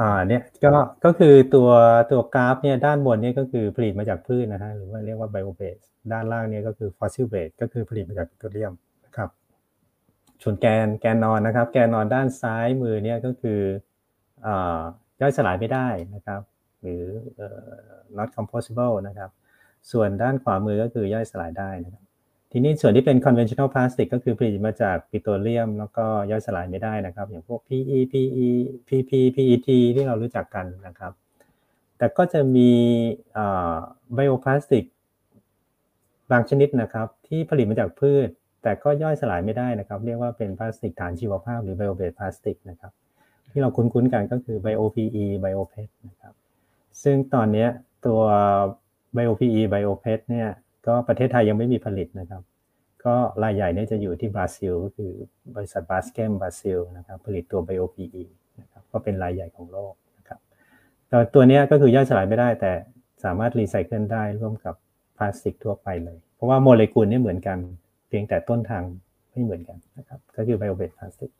[0.00, 0.72] อ่าเนี่ยก็
[1.04, 1.68] ก็คือตัว
[2.12, 5.76] ตัวกราฟเนี่ยด้านบนเนี่ยก็คือผลิตมาจากพืชนะฮะหรือว่าเรียกว่าไบโอเบส
[6.12, 8.72] ด้านล่างเนี่ยก็คือ fossil-based ก็คือผลิตมาจากปิโตรเลียม
[9.04, 9.30] นะครับ
[10.42, 13.60] ส่วนแกนแกนนอนนะครับ แกนนอนด้านซ้ายมือเนี่ยก็คือ
[14.46, 14.80] อ่า
[15.20, 16.40] ย่อยสลายไม่ได้นะครับ
[16.80, 17.02] หรือ
[18.16, 19.30] not compostable นะครับ
[19.92, 22.04] ส่วนด้านขวามือก็คือย่อยสลายได้นะครับ
[22.52, 28.48] ทีนี้ส่วนที่เป็น conventional plastic ก็คือผลิตมาจากปิโตรเลียม แล้วก็ย่อยสลายไม่ได้นะครับ อย่างพวก PE PE
[28.88, 31.12] PP PET ที่เรารู้จักกันนะครับ
[31.98, 32.70] แต่ก็จะมี
[34.14, 34.84] bioplastic
[36.30, 38.28] บางชนิดนะครับ ที่ผลิตมาจากพืช
[38.62, 42.92] แต่ก็ย่อยสลายไม่ได้นะครับ เรียกว่าเป็นพลาสติกฐานชีวภาพหรือ bio-based plastic นะครับ
[43.52, 45.74] ที่เราคุ้นๆกันก็คือไบโอ PE ไบโอเพ
[46.08, 46.34] นะครับ
[47.02, 47.66] ซึ่งตอนนี้
[48.06, 48.20] ตัว
[49.16, 50.48] Bio-PE Bio-PET เนี่ย
[50.86, 52.42] ก็ประเทศไทยยังไม่มีผลิตนะครับ
[53.04, 55.12] ก็รายใหญ่เนี่ยจะอยู่ที่บราซิลก็คือ
[55.54, 58.24] บริษัท Braskem บราซิลนะครับผลิตตัว Bio-PE
[58.60, 60.38] นะครับก็เป็นรายใหญ่ของโลกนะครับ
[61.08, 62.72] แต่ตัวนี้ก็คือย่อยสลายไม่ได้แต่
[63.24, 64.74] สามารถรีไซเคิลได้ร่วมกับ
[65.16, 67.58] พลาสติกทั่วไปเลย เพราะว่าโมเลกุลนี่เหมือนกัน
[68.08, 68.82] เพียงแต่ต้นทาง
[69.30, 71.30] ไม่เหมือนกันนะครับก็คือไบโอเบสพลาสติก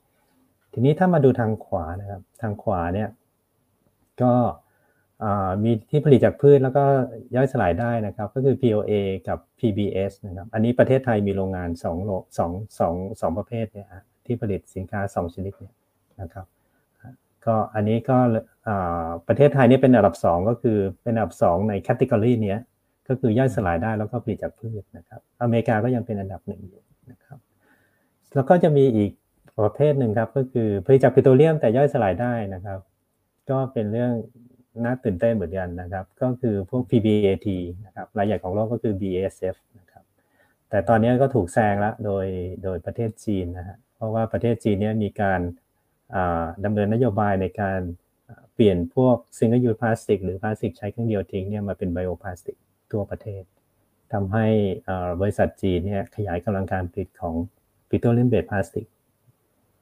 [0.73, 3.09] ทีนี้ถ้ามาดูทางขวานะครับ ทางขวาเนี่ย
[4.21, 4.33] ก็
[5.63, 6.83] มีที่ผลิตจากพืชแล้วก็
[7.35, 8.91] ย่อยสลายได้นะครับ ก็คือ POA
[9.27, 13.87] กับ PBS นะครับ อันนี้ประเทศไทยมีโรงงาน2โลสองสองสองประเภทเนี่ย
[14.25, 15.73] ที่ผลิตสินค้า 2 ชนิดเนี่ย
[16.21, 16.45] นะครับ
[17.45, 18.17] ก็อันนี้ก็
[19.27, 22.59] ประเทศไทยนี่เป็นอันดับ 2 ก็คือเป็นอันดับ 2 ในแคตตากรีเนี้ย
[23.07, 27.39] ก็คือย่อยสลายได้แล้วก็ผลิตจากพืชนะครับ อเมริกาก็ยังเป็นอันดับหนึ่งอยู่นะครับ
[28.35, 29.11] แล้วก็จะมีอีก
[29.65, 32.79] ประเภทหนึ่งครับก็คือผลิตจากปิโตรเลียมแต่ย่อยสลายได้นะครับ
[33.49, 34.13] ก็เป็นเรื่อง
[34.83, 37.47] น่าตื่นเต้นเหมือนกันนะครับ ก็คือพวก PBAT
[37.85, 40.03] นะครับรายใหญ่ของโลกก็คือ BASF นะครับ
[40.69, 42.25] แต่ตอนนี้ก็ถูกแซงแล้วโดย
[42.63, 45.41] โดยประเทศจีนนะฮะเพราะว่าประเทศจีนเนี่ยมีการ
[46.65, 47.79] ดำเนินนโยบายในการ
[48.53, 52.57] เปลี่ยนพวก single-use plastic หรือพลาสติกใช้ครั้งเดียวทิ้งเนี่ยมาเป็น bioplastic
[52.91, 53.43] ทั่วประเทศ
[54.13, 54.45] ทำให้
[55.21, 57.35] บริษัทจีนเนี่ยขยายกำลังการผลิตของ
[57.89, 58.85] petroleum-based plastic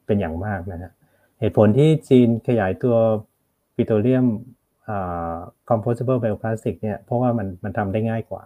[0.05, 0.91] เป็นอย่างมากนะฮะ
[1.39, 2.95] เหตุผลที่จีนขยายตัว
[3.75, 4.25] petroleum
[5.69, 8.43] compostable bioplastic เนี่ยเพราะว่ามันมันทำได้ง่ายกว่า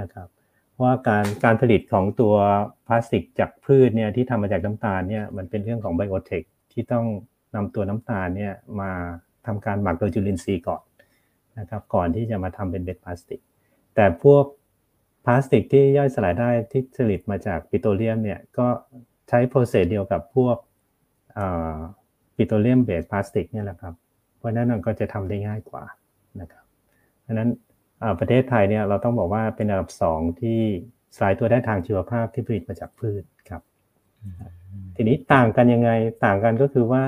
[0.00, 0.28] นะครับ
[0.72, 2.34] เพราะว่าการการผลิตของตัว
[2.86, 7.06] พลาสติกจากพืชเนี่ยที่ทำมาจากน้ำตาลเนี่ยมันเป็นเรื่องของ biotech ที่ต้อง
[7.54, 8.90] นำตัวน้ำตาลเนี่ยมา
[9.46, 10.82] ทำการหมักโดยจุลินทรีย์ก่อน
[11.58, 13.40] นะครับก่อนที่จะมาทำเป็นเม็ดพลาสติก
[13.94, 14.44] แต่พวก
[15.24, 18.66] พลาสติกที่ย่อยสลายได้ที่ผลิตมาจากปิโตรเลียมเนี่ยก็
[19.28, 20.56] ใช้ process เดียวกับพวก
[22.36, 23.94] ปิโตรเลียมเบสพลาสติกเนี่ยแหละครับ
[24.46, 25.84] ราะนั้นก็จะทำได้ง่ายกว่า
[26.40, 26.64] นะครับ
[27.22, 27.50] เพราะนั้น
[28.18, 30.60] ประเทศไทยเนี่ยเราต้องบอกว่าเป็นอันดับสองที่
[31.16, 33.62] สลายตัวได้ทางชีวภาพที่ผลิตมาจากพืชครับ
[34.96, 35.90] ทีนี้ต่างกันยังไง
[36.24, 37.02] ต่างกันก็คือว่า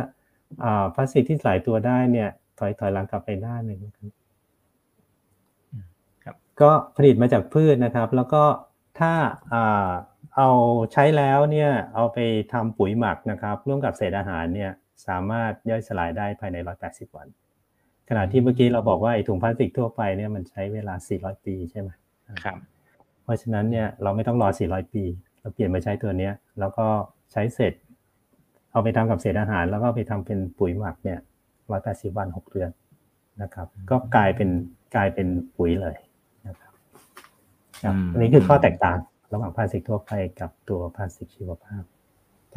[0.94, 3.80] พลาสติกที่สลายตัวได้เนี่ยถอยถอยหลังกลับไปด้านหนึ่ง
[6.24, 8.42] ครับ ก็ผลิตมาจากพืชนะครับ แล้วก็
[8.98, 9.12] ถ้า
[10.36, 10.50] เอา
[10.92, 12.18] ใช้แล้วเนี่ยเอาไป
[12.52, 14.70] ทำปุ๋ยหมักนะครับ ร่วมกับเศษอาหารเนี่ย
[15.06, 16.56] สามารถย่อยสลายได้ภายใน
[16.86, 17.28] 180 วัน
[18.08, 21.90] ขณะที่เมื่อกี้เราบอกว่าไอ้ถุงพลาสติกทั่วไปเนี่ยมันใช้เวลา 400 ปีใช่ไหม
[22.44, 22.58] ครับ
[23.22, 25.04] เพราะฉะนั้นเนี่ยเราไม่ต้องรอ 400 ปี
[25.40, 26.86] เราเปลี่ยนมาใช้ตัวเนี้ย แล้วก็
[27.32, 27.72] ใช้เสร็จ
[28.72, 31.18] เอาไปทำกับเศษอาหาร แล้วก็ไปทำเป็นปุ๋ยหมักเนี่ย
[31.68, 32.70] 180 วัน 6 เดือน
[33.42, 34.48] นะครับ ก็กลายเป็น
[34.94, 35.96] กลายเป็นปุ๋ยเลย
[36.46, 36.72] นะครับ
[38.12, 38.98] อันนี้คือข้อแตกต่าง
[39.32, 41.82] ระหว่างพลาสติกทั่วไปกับตัวพลาสติกชีวภาพ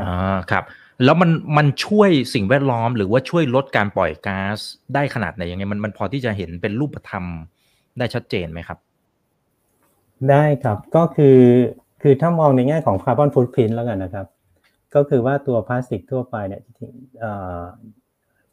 [0.01, 0.63] อ่าครับ
[1.03, 4.57] แล้วมันมันช่วยสิ่งแวดล้อมหรือว่าช่วยลดการปล่อยก๊าซ
[4.93, 7.23] ได้ขนาดไหนยังไงมันมันพอที่จะเห็นเป็นรูปธรรม
[7.97, 8.77] ได้ชัดเจนไหมครับ
[10.29, 11.39] ได้ครับก็คือ
[12.01, 14.25] คือถ้ามองในแง่ของ carbon footprint แล้วกันนะครับ
[14.95, 16.61] ก็คือว่าตัวพลาสติกทั่วไปเนี่ย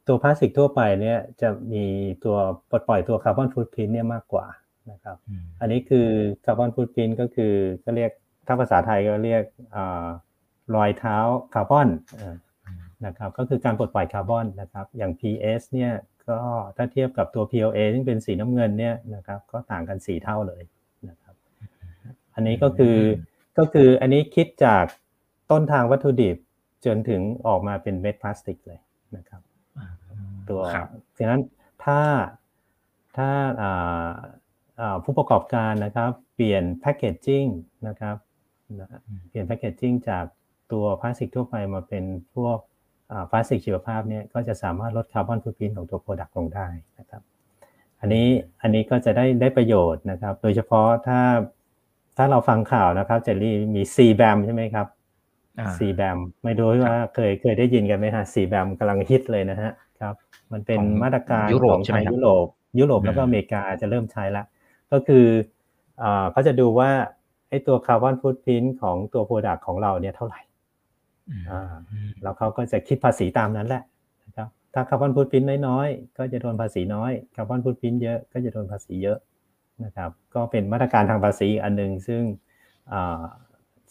[0.06, 1.84] ตัวพลาสติกทั่วไปเนี่ยจะมี
[2.24, 2.36] ตัว
[2.70, 4.46] ปลดปล่อยตัว carbon footprint เนี่ยมากกว่า
[4.90, 5.16] นะครับ
[5.60, 6.06] อันนี้คือ
[6.44, 7.52] carbon footprint ก็คือ
[7.84, 8.10] ก็เรียก
[8.46, 9.42] ถ้าภาษาไทยก็เรียก
[10.76, 11.18] รอยเท้า
[11.54, 11.88] คาร์บอน
[13.06, 15.92] นะครับก็คือการปลดปล่อยคาร์บอนนะครับอย่าง PS เนี่ย
[16.28, 16.38] ก็
[16.76, 20.62] ถ้าเทียบกับตัว PLA ซึ่งเป็นสีน้ำเงินเนี่ยนะครับก็ต่างกัน 4 เท่าเลย
[21.08, 21.34] นะครับ
[22.34, 22.96] อันนี้ก็คือ
[23.58, 24.84] ก็คืออันนี้คิดจาก
[25.50, 26.36] ต้นทางวัตถุดิบ
[26.86, 28.80] จนถึงออกมาเป็นเม็ดพลาสติกเลย
[29.16, 29.42] นะครับ
[30.48, 30.60] ตัว
[31.18, 31.40] ฉะนั้น
[31.84, 32.00] ถ้า
[33.16, 33.30] ถ้า
[35.04, 37.44] ผู้ประกอบการนะครับ เปลี่ยน packaging
[37.88, 38.16] นะครับ
[39.28, 40.24] เปลี่ยน packaging จาก
[40.72, 42.04] ตัวพลาสติกทั่วไปมาเป็น
[42.34, 42.58] พวก
[43.30, 46.66] พลาสติกชีวภาพเนี่ยก็จะสามารถลด carbon footprint ของตัว product ลงได้
[46.98, 47.22] นะครับ
[48.00, 48.26] อันนี้
[48.62, 51.20] อันนี้ก็จะได้ได้ประโยชน์นะครับ โดยเฉพาะถ้า
[52.16, 54.86] ถ้าเราฟังข่าวนะครับเจลลี่มี C b a m ใช่ไหมครับ
[55.78, 60.14] C b a m ไม่รู้ว่าเคยเคยได้ยินกันไหมฮะ C b a m กำลังฮิตเลยนะฮะครับ
[60.52, 62.46] มันเป็นมาตรการของทางยุโรป
[62.78, 64.44] ยุโรปแล้วก็อเมริกาจะเริ่มใช้ละ
[64.92, 65.26] ก็คือ
[66.32, 66.90] เขาจะดูว่า
[67.48, 70.40] ไอ้ตัว carbon footprint ของตัว product ของเราเนี่ยเท่าไหร่
[72.22, 73.82] แล้วเขาก็จะคิดภาษีตามนั้นแหละ
[74.24, 79.18] นะครับถ้า carbon footprint น้อยๆก็จะโดนภาษีน้อย carbon footprint เยอะก็จะโดนภาษีเยอะ
[79.84, 82.22] นะครับก็เป็นมาตรการทางภาษีอันหนึ่งซึ่ง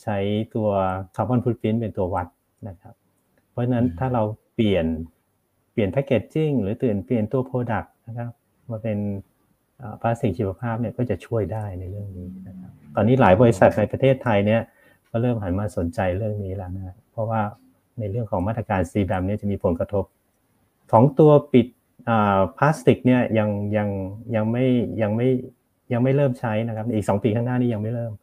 [0.02, 0.17] ใช้
[0.56, 0.69] ตัว
[1.15, 2.28] carbon footprint เป็นตัววัด
[2.69, 2.93] นะครับ
[3.52, 4.23] เพราะฉะนั้นถ้าเรา
[4.56, 4.86] เปลี่ยน
[5.73, 8.32] เปลี่ยน packaging หรือตื่นเปลี่ยนตัว product นะครับ
[8.71, 8.97] มาเป็น
[10.02, 14.77] พลาสติกชีวภาพเนี่ยก็จะช่วยได้ในเรื่องนี้นะครับตอนนี้หลายบริษัทในประเทศไทยเนี่ยก็
[15.21, 17.41] เริ่มหันมาสนใจเรื่องนี้แล้วนะเพราะว่า
[17.99, 20.03] ในเรื่องของมาตรการ CBAM เนี่ยจะมีผลกระทบ
[20.91, 21.67] ของตัวปิด
[22.58, 23.89] พลาสติกเนี่ยยังยัง
[24.36, 24.65] ยังไม่
[25.01, 25.30] ยังไม่
[25.93, 28.13] ยังไม่เริ่มใช้นะครับอีกสองปีข้างหน้านี้ยังไม่เริ่ม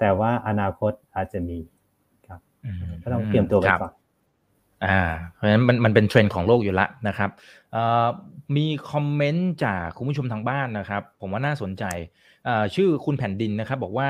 [0.00, 1.58] แต่ว่าอนาคตอาจจะมี
[2.28, 2.40] ครับ
[3.02, 3.92] ก็ต้องเตรียมตัวไปก่อน
[4.86, 5.00] อ่า
[5.34, 7.30] เพราะฉะนั้นมันมันเป็นเทรนด์ของโลกอยู่แล้วนะครับ
[8.56, 11.84] มีคอมเมนต์จากคุณผู้ชมทางบ้านนะครับ ผมว่าน่าสนใจ
[12.74, 14.08] ชื่อคุณแผ่นดินนะครับบอกว่า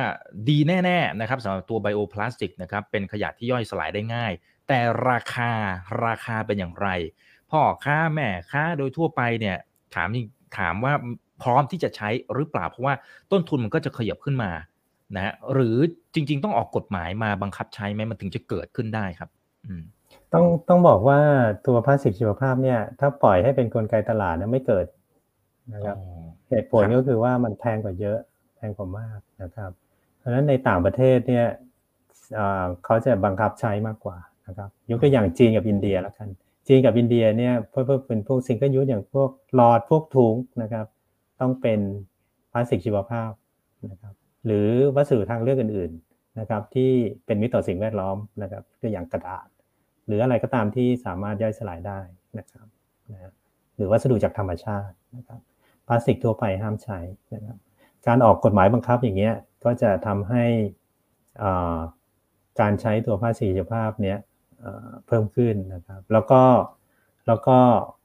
[0.49, 4.33] ดีแน่ๆนะครับสำหรับตัว bioplastic นะครับเป็นขยะที่ย่อยสลายได้ง่าย
[4.68, 5.53] แต่ราคา
[6.05, 6.88] ราคาเป็นอย่างไร
[7.51, 9.57] พ่อค้าแม่ค้าโดยทั่วไปเนี่ย
[9.94, 10.09] ถาม
[10.59, 10.92] ถามว่า
[11.42, 12.94] พร้อมที่จะใช้หรือเปล่า เพราะว่า
[13.33, 14.51] ต้นทุนมันก็จะขยับขึ้นมา
[15.16, 15.77] นะหรือ
[16.14, 19.31] จริง ๆ ต้องออกกฎหมายมาบังคับใช้ไหมมันถึงจะเกิดขึ้นได้ครับ
[19.66, 19.83] อืม
[20.35, 21.20] ต้องต้องบอกว่า
[21.66, 24.87] ตัวพลาสติกชีวภาพเนี่ย ถ้าปล่อยให้เป็นนกลไกตลาดเนี่ยไม่เกิด
[25.75, 25.96] นะครับ
[26.50, 28.18] เหตุผลก็คือว่ามันแพงกว่าเยอะ
[28.56, 29.70] แพงกว่ามากนะครับ
[30.18, 31.46] เพราะฉะนั้นในต่างประเทศเนี่ย
[32.85, 36.28] เขาจะบังคับใช้มากกว่านะครับยกตัวอย่างจีนกับอินเดียแล้วกัน
[36.68, 40.87] จีนกับอินเดียเนี่ยถ้าเป็นพวก single-use อย่างพวกหลอดพวกถุงนะครับ
[41.40, 41.80] ต้องเป็น
[42.52, 43.30] พลาสติกชีวภาพ
[43.90, 44.14] นะครับ
[44.46, 46.90] หรือวัสดุทางเลือกอื่นๆนะครับที่
[47.26, 49.46] เป็นมิตรต่อสิ่งแวดล้อมนะครับตัวอย่างกระดาษ
[50.06, 52.00] หรืออะไรก็ตามที่สามารถย่อยสลายได้
[52.38, 52.66] นะครับ
[53.12, 53.32] นะ
[53.76, 55.40] หรือวัสดุจากธรรมชาตินะครับ
[55.88, 56.99] พลาสติกทั่วไปห้ามใช้
[57.35, 57.59] นะครับ
[58.07, 60.44] การออกกฎหมายบังคับอย่างเงี้ยก็จะทำให้
[62.61, 64.18] การใช้ตัวพลาสติกชีวภาพเนี้ย
[65.07, 66.42] เพิ่มขึ้นนะครับ แล้วก็
[67.27, 67.59] แล้วก็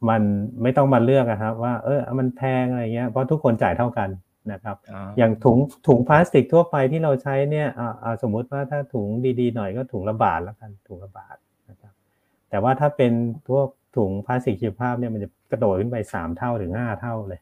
[0.09, 0.21] มัน
[0.61, 4.09] ไม่ต้องมาเลือกนะครับ ว่าเออมันแพงอะไรเงี้ยเพราะทุกคนจ่ายเท่ากัน
[4.51, 4.77] นะครับ
[5.17, 7.67] อย่างถุงถุงพลาสติกทั่วไปที่เราใช้เนี่ย
[8.21, 9.07] สมมุติว่าถ้าถุง
[9.39, 11.35] ดีๆหน่อยก็ถุงละบาทแล้วกันถุงละบาท
[12.49, 13.13] แต่ว่าถ้าเป็น
[13.49, 13.67] พวก
[13.97, 17.41] ถุงพลาสติกชีวภาพเนี่ยมันจะกระโดดขึ้นไปสามเท่าถึงห้าเท่าเลย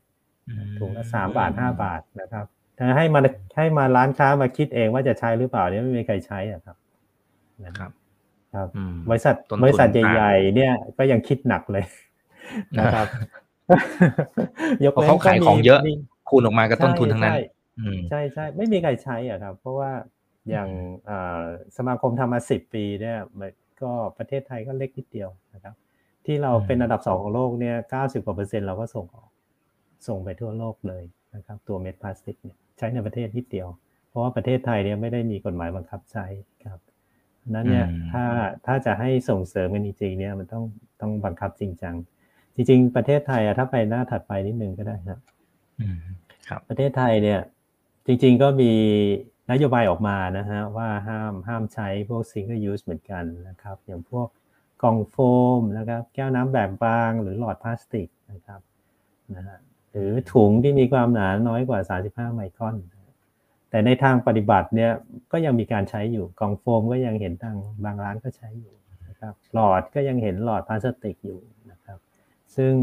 [0.80, 2.46] ถุงละสามบาทห้าบาทนะครับ
[2.78, 3.20] ถ้าให้มา
[3.58, 6.78] ให้มาร้านค้ามาคิดเองว่าจะใช้หรือเปล่าเนี่ยไม่มีใครใช้อะครับ
[7.66, 7.92] นะครับ
[8.56, 11.86] ครับอืมบริษัทต้นทุนบริษัทต่างใหญ่ๆเนี่ยก็ยังคิดหนักเลย
[12.80, 13.08] นะครับ
[14.94, 15.94] เพราะเขาขายของเยอะมี
[16.30, 17.40] คูณออกมาก็ต้นทุนทั้งนั้นใช่
[17.80, 19.92] อืมใช่ใช่ไม่มีใครใช้อะครับ เพราะว่า
[20.50, 20.70] อย่าง
[21.06, 21.44] เอ่อ
[21.78, 25.76] สมาคมทำมาสิบปีเนี่ยมันก็ประเทศไทยก็เล็กนิดเดียวนะครับ
[26.26, 29.30] ที่เราอืมเป็นอันดับสองของโลกเนี่ยเก้าสิบกว่าเปอร์เซ็นต์เราก็ส่งออก
[30.08, 31.04] ส่งไปทั่วโลกเลย
[31.36, 33.68] นะครับ ตัวเม็ดพลาสติกเนี่ยใช้ในประเทศนิดเดียว
[34.10, 36.26] เพราะว่าประเทศไทยเนี่ยไม่ได้มีกฎหมายบังคับใช้
[36.66, 36.80] ครับ
[37.50, 38.24] นั้นเนี่ยอืมถ้า
[38.66, 40.64] ถ้าจะให้ส่งเสริมกันจริงๆเนี่ยมันต้อง
[41.02, 41.96] ต้องบังคับจริงจัง
[42.56, 45.20] จริง ๆ ประเทศไทยอะถ้าไปหน้าถัดไปนิดนึงก็ได้ครับ
[45.80, 46.00] อืม
[46.48, 47.40] ครับประเทศไทยเนี่ย
[48.06, 48.72] จริง ๆก็มี
[49.52, 54.28] นโยบายออกมานะฮะว่าห้ามห้ามใช้พวก single use เหมือนกันนะครับ อย่างพวก
[54.84, 55.16] กล่องโฟ
[55.60, 58.62] มนะครับ แก้วน้ำแบบบางหรือหลอดพลาสติกนะครับ
[59.36, 59.58] นะฮะ
[59.92, 62.76] หรือถุงที่มีความหนาน้อยกว่า 35 ไมครอน
[63.70, 64.92] แต่ในทางปฏิบัติเนี่ย
[65.32, 68.76] ก็ยังมีการใช้อยู่กล่องโฟมก็ยังเห็นทางบางร้านก็ใช้อยู่
[69.08, 71.40] นะครับหลอดก็ยังเห็นหลอดพลาสติกอยู่
[71.72, 71.98] นะครับ
[72.56, 72.74] ซึ่ง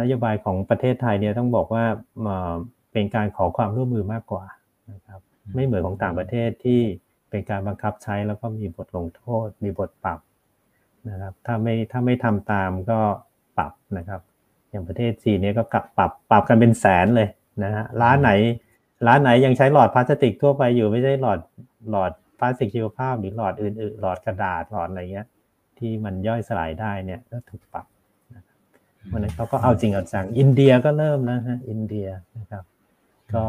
[0.00, 1.84] นโยบายของประเทศไทยเนี่ยต้องบอกว่า
[2.20, 2.54] เอ่อ
[2.92, 4.44] เป็นการขอความร่วมมือมากกว่า
[4.92, 5.20] นะครับ
[5.54, 6.80] ไม่เหมือนของต่างประเทศที่
[7.30, 10.20] เป็นการบังคับใช้แล้วก็มีบทลงโทษ มีบทปรับ
[11.08, 13.00] นะครับถ้าไม่ถ้าไม่ทำตามก็
[13.58, 14.20] ปรับนะครับ
[14.70, 17.28] อย่างประเทศจีนเนี่ยก็กลับปรับปรับกันเป็นแสนเลย
[17.64, 18.30] นะฮะร้านไหน
[19.06, 21.40] ร้านไหนยังใช้หลอดพลาสติกทั่วไปอยู่ไม่ใช่หลอด
[21.90, 25.26] หลอดพลาสติกชีวภาพหรือหลอดอื่นๆหลอดกระดาษหลอดอะไรเงี้ย
[25.78, 27.86] ที่มันย่อยสลายได้เนี่ยก็ถูกปรับ
[28.34, 28.58] นะครับ
[29.12, 32.64] วันนั้นเขาก็เอาจริงเอาจังอินเดียก็เริ่มแล้วฮะอินเดียนะครับ
[33.34, 33.44] ก็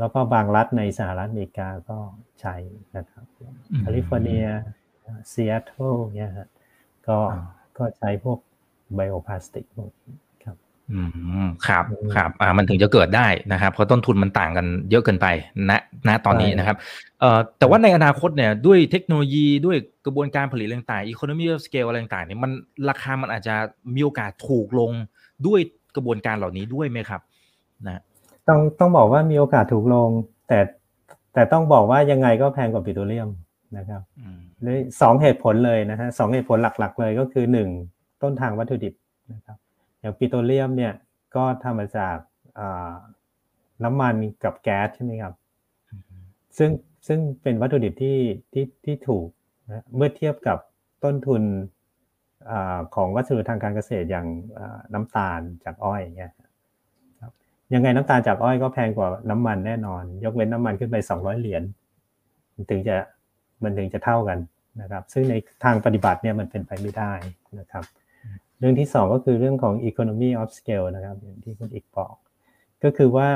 [0.00, 1.98] แล้วก็บางรัฐในสหรัฐอเมริกาก็
[2.40, 2.54] ใช้
[2.96, 4.44] นะครับอืมแคลิฟอร์เนีย
[5.32, 6.48] ซีแอตเทิลเนี่ยฮะ
[7.08, 7.46] ก็อ่า
[7.78, 8.38] ก็ใช้พวก
[8.94, 10.56] bioplastic พวกนี้ครับ
[10.92, 11.00] อื
[11.46, 15.26] มครับอืมครับอ่ามันถึงจะเกิดได้นะครับ เพราะต้นทุนมันต่างกันเยอะเกินไป
[15.70, 15.72] ณ
[16.08, 16.76] ณตอนนี้ใช่นะครับ
[17.20, 22.50] เอ่อแต่ว่าในอนาคตเนี่ยด้วยเทคโนโลยีด้วยกระบวนการผลิตอะไรต่างๆ economy of scale อะไรต่างๆเนี่ยมัน
[22.88, 23.54] ราคามันอาจจะ
[23.94, 24.92] มีโอกาสถูกลง
[25.46, 25.60] ด้วย
[25.96, 27.20] กระบวนการเหล่านี้ด้วยไหมครับ
[27.86, 28.02] นะ
[28.48, 30.08] ต้องต้องบอกว่ามีโอกาสถูกลง
[30.48, 30.58] แต่
[31.34, 33.28] แต่ต้องบอกว่ายังไงก็แพงกว่าปิโตรเลียม
[33.76, 37.68] นะครับอืมด้วยสองเหตุผลเลยนะฮะสองเหตุผลหลัก ๆ เลยก็คือหนึ่ง
[38.22, 38.94] ต้นทางวัตถุดิบ
[39.32, 39.58] นะครับ
[40.00, 40.92] อย่างปิโตรเลียมเนี่ย
[41.36, 42.92] ก็ทำมาจากา
[43.84, 45.34] น้ำมันกับแก๊สใช่ไหมครับ
[46.58, 46.70] ซึ่ง
[47.06, 48.18] ซึ่งเป็นวัตถุดิบที่
[48.52, 49.28] ที่ที่ถูก
[49.66, 50.58] นะเมื่อเทียบกับ
[51.04, 51.42] ต้นทุน
[52.50, 52.52] อ
[52.94, 54.26] ของวัสดุทางการเกษตรอย่าง
[54.94, 56.32] น้ำตาลจากอ้อยเงี้ย
[57.20, 57.32] ครับ
[57.74, 61.62] ยังไงน้ำตาลจากอ้อยก็แพงกว่าน้ำมันแน่นอน ยกเว้นน้ำมันขึ้นไป200เหรียญ
[62.54, 62.96] มันถึงจะ
[63.62, 64.38] มันถึงจะเท่ากัน
[64.80, 67.12] นะครับ ซึ่งในทางปฏิบัติเนี่ยมันเป็นไปไม่ได้
[67.60, 67.84] นะครับ
[68.58, 72.14] เรื่องที่สองก็คือเรื่องของ economy of scale นะครับอย่างที่คุณอีกบอก
[72.84, 73.28] ก็คือว่า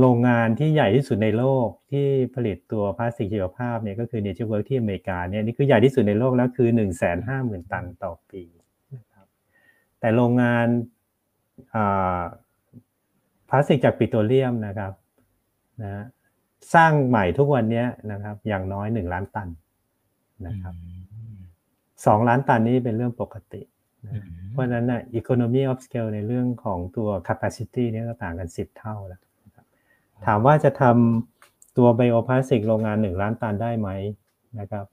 [0.00, 8.42] โรงงานที่ใหญ่ที่สุดในโลกที่ผลิตตัวพลาสติกชีวภาพเนี่ยก็คือ Nature Work ที่อเมริกาเนี่ยนี่คือใหญ่ที่สุดในโลกแล้วคือ 1 5 0 0 0 0 ตันต่อปี
[8.96, 9.26] นะครับ
[10.00, 10.66] แต่โรงงาน
[11.74, 12.20] อ่า
[13.48, 14.92] พลาสติกจากปิโตรเลียมนะครับ
[15.82, 16.04] นะ
[16.74, 19.48] สร้างใหม่ทุกวันเนี้ยนะครับ อย่างน้อย 1 ล้านตัน
[20.46, 20.74] นะครับ
[22.06, 23.71] สองล้านตันนี่เป็นเรื่องปกติอืม
[24.52, 29.64] เพราะฉะนั้นน่ะ economy of scale ในเรื่องของตัว capacity เนี่ยก็ต่างกัน 10 เท่าแล้วนะครับ
[30.26, 33.88] ถามว่าจะทำตัว bioplastic โรงงาน 1 ล้านตันได้ไหม
[34.60, 34.84] นะครับ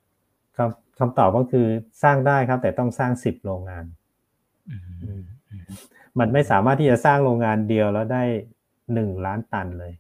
[0.58, 1.68] คำคำตอบก็คือ
[2.04, 3.86] สร้างได้ครับ แต่ต้องสร้าง 10 โรงงาน
[4.70, 4.78] อื
[5.20, 5.64] มอืม
[6.20, 8.24] มันไม่สามารถที่จะสร้างโรงงานเดียวแล้วได้
[8.76, 9.94] 1 ล้านตันเลย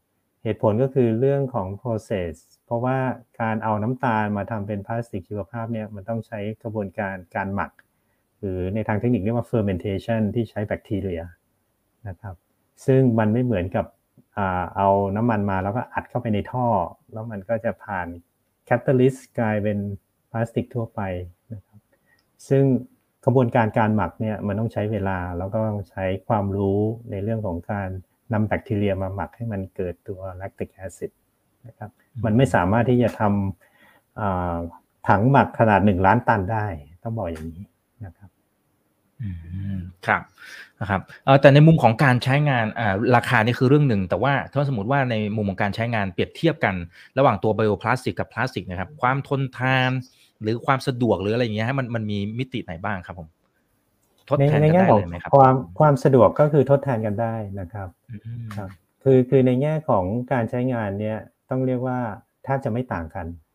[0.44, 2.34] เหตุผลก็คือเรื่องของ process
[2.66, 2.98] เพราะว่า
[3.42, 7.72] การเอาน้ำตาลมาทำเป็นพลาสติกชีวภาพเนี่ยมันต้องใช้กระบวนการการหมัก
[8.40, 11.22] หรือในทางเทคนิคเรียกว่า fermentation ที่ใช้แบคทีเรีย
[12.08, 12.36] นะครับ
[12.86, 13.86] ซึ่งมันไม่เหมือนกับ
[14.76, 16.68] เอาน้ำมันมาแล้วก็อัดเข้าไปในท่อ
[17.12, 18.08] แล้วมันก็จะผ่าน
[18.70, 19.78] catalyst กลายเป็น
[20.32, 21.02] พลาสติกทั่วไป
[21.54, 21.80] นะครับ
[22.48, 22.64] ซึ่ง
[23.26, 26.80] กระบวนการการหมักเนี่ยมันต้องใช้เวลาแล้วก็ต้องใช้ความรู้
[27.12, 27.90] ในเรื่องของการ
[28.34, 31.12] นำแบคทีเรียมาหมักให้มันเกิดตัว lactic acid
[31.68, 31.90] นะครับ
[32.26, 36.66] มันไม่สามารถที่จะทำถังหมักขนาดหนึ่งล้านตันได้
[37.04, 37.64] ต้องบอกอย่างนี้
[38.06, 38.30] นะครับ
[39.22, 39.30] อื
[39.76, 40.22] มครับ
[40.80, 46.76] นะครับเอ่อแต่ในมุมของการใช้งานอ่าราคานี่คือเรื่องหนึ่ง แต่ว่าถ้าสมมติว่าในมุมของการใช้งานเปรียบเทียบกัน
[47.18, 49.90] ระหว่างตัวไบโอพลาสติกกับพลาสติกนะครับความทนทาน
[50.42, 53.28] หรือความสะดวกหรืออะไรอย่างเงี้ยฮะมันมันมีมิติไหนบ้างครับผม
[54.30, 58.70] ทดในแทนในกันแง่ได้ของเลยไหมครับความความสะดวกก็คือทดแทนกันได้นะครับอืมครับ
[59.04, 61.18] คือคือในแง่ของการใช้งานเนี่ย
[61.50, 62.00] ต้องเรียกว่า
[62.44, 63.49] แทบจะไม่ต่างกันนะครับ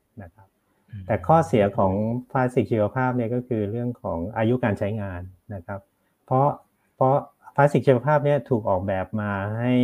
[1.07, 1.93] แต่ข้อเสียของ
[2.31, 5.21] พลาสติกชีวภาพเนี่ยก็คือเรื่องของอายุการใช้งาน
[5.55, 5.81] นะครับ
[6.27, 6.49] เพราะ
[6.97, 7.15] เพราะ
[7.57, 9.75] พลาสติกชีวภาพเนี่ยถูกออกแบบมาให้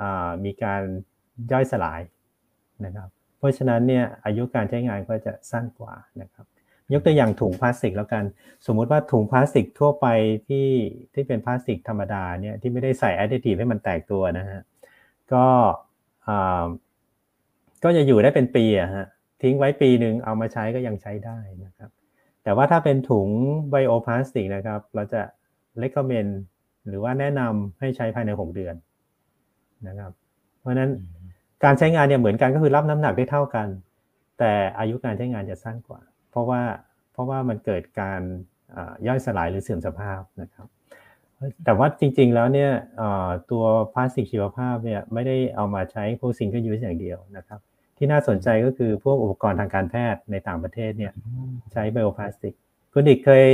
[0.00, 0.82] อ่ามีการ
[1.52, 2.00] ย่อยสลาย
[2.84, 6.46] นะครับ เพราะฉะนั้นเนี่ยอายุการใช้งานก็จะสั้นกว่านะครับ
[6.92, 8.24] ยกตัวอย่างถุงพลาสติกแล้วกัน
[8.66, 10.06] สมมุติว่าถุงพลาสติกทั่วไป
[10.48, 10.68] ที่
[11.14, 14.60] ที่เป็นพลาสติกธรรมดาเนี่ยที่ไม่ได้ใส่แอดดิทีฟให้มันแตกตัวนะฮะ
[15.32, 15.44] ก็
[16.26, 16.66] อ่า
[17.84, 19.06] ก็จะอยู่ได้เป็นปีอะฮะ
[19.42, 21.90] ทิ้งไว้ปีหนึ่งเอามาใช้ก็ยังใช้ได้นะครับ
[22.44, 23.28] แต่ว่าถ้าเป็นถุง
[23.70, 25.22] ไบโอพลาสติกนะครับ เราจะ
[25.82, 26.30] recommend
[26.88, 28.74] หรือว่าแนะนำให้ใช้ภายใน 6 เดือน
[29.88, 30.12] นะครับ
[30.58, 30.90] เพราะฉะนั้น
[31.64, 33.68] การใช้งานเนี่ยเหมือนกันก็คือรับน้ำหนักได้เท่ากัน
[34.38, 36.00] แต่อายุการใช้งานจะสั้นกว่า
[36.30, 36.62] เพราะว่า
[37.12, 38.20] เพราะว่ามันเกิดการ
[39.06, 40.66] ย่อยสลายหรือเสื่อมสภาพนะครับ
[41.64, 42.70] แต่ว่าจริงๆแล้วเนี่ย
[43.50, 47.60] ตัวพลาสติกชีวภาพเนี่ยไม่ได้เอามาใช้พวก single-use อย่างเดียวนะครับ
[48.02, 51.12] ที่น่าสนใจก็คือพวกอุปกรณ์ทางการแพทย์ในต่างประเทศเนี่ย
[51.72, 52.54] ใช้ bioplastic
[52.92, 53.44] คุณดิกเคย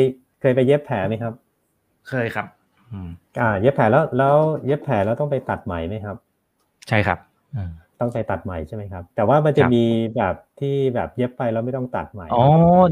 [0.41, 1.33] เคยไปเย็บแผลไหมครับ
[2.09, 2.47] เคยครับ
[2.93, 6.17] อืมอ่า เย็บแผลแล้วแล้วเย็บแผลแล้วต้องไปตัดไหมไหมครับ
[6.89, 7.19] ใช่ครับ
[7.55, 9.85] อืมต้องไปตัดไหมใช่ไหมครับ แต่ว่ามันจะครับมี
[10.17, 12.43] แบบที่แบบเย็บไปแล้วไม่ต้องตัดไหมอ๋อ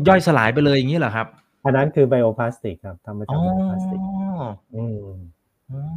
[0.08, 1.26] ย่อยสลายไปเลยอย่างนี้เหรอครับ
[1.64, 4.00] อันนั้นคือไบโอพลาสติกครับทำมาอ๋จากอไบโอพลาสติก
[4.74, 4.98] อืม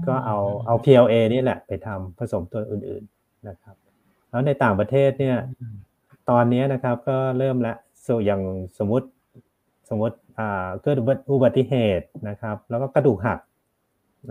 [0.08, 3.76] ก็เอาเอา PLA นี่แหละไปทำผสมตัวอื่น ๆนะครับ
[4.30, 5.38] แล้วในต่างประเทศเนี่ย
[6.30, 7.74] ตอนนี้นะครับก็เริ่มละ
[8.08, 8.42] ส่วนอย่าง
[8.78, 9.08] สมมติ
[9.90, 10.98] สมมติอ่าเกิด
[11.32, 13.40] อุบัติเหตุนะครับ แล้วก็กระดูกหัก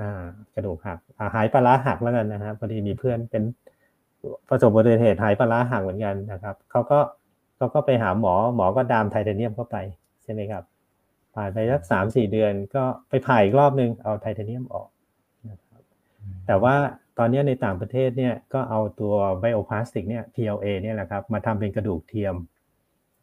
[0.00, 3.42] อ่ากระดูกหักอ่าไหปลาร้าหักแล้วกันนะครับพอดีมีเพื่อนเป็น
[4.48, 6.98] ประสบอุบัติเหตุไหปลาร้าหักเหมือนกันนะครับเขาก็
[7.56, 9.76] เขาก็ไปหาหมอหมอก็ดามไทเทเนียมเข้าไป
[10.22, 10.64] ใช่ไหมครับ
[11.34, 14.88] ผ่านไปสักสามสี่เดือนก็ไปผ่าอีกรอบนึงเอาไทเทเนียมออก
[15.50, 15.82] นะครับ
[16.46, 16.74] แต่ว่า
[17.18, 22.34] ตอนนี้ในต่างประเทศเนี่ยก็เอาตัวไบโอพลาสติกเนี่ย PLA เนี่ยแหละครับมาทำเป็นกระดูกเทียม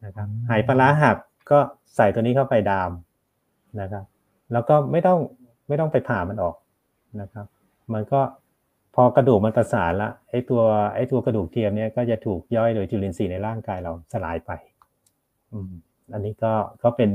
[0.04, 1.16] นะครับหายปลาร้าหัก
[1.50, 1.58] ก็
[1.96, 2.90] ใส่ตัวนี้เข้าไปดาม
[3.80, 4.04] นะครับ
[4.52, 5.18] แล้วก็ไม่ต้อง
[5.68, 6.56] ไม่ต้องไปผ่ามันออก
[7.20, 7.46] นะครับ
[7.94, 8.20] มันก็
[8.94, 10.62] พอกระดูกมันประสานละไอ้ตัว
[10.94, 14.50] ไอ้ตัวกระดูกเทียมเนี่ยก็จะถูกย่อยโดยจุลินทรีย์ในร่างกายเราสลายไป
[15.52, 15.72] อืม
[16.12, 17.10] อันนี้ก็ก็เป็น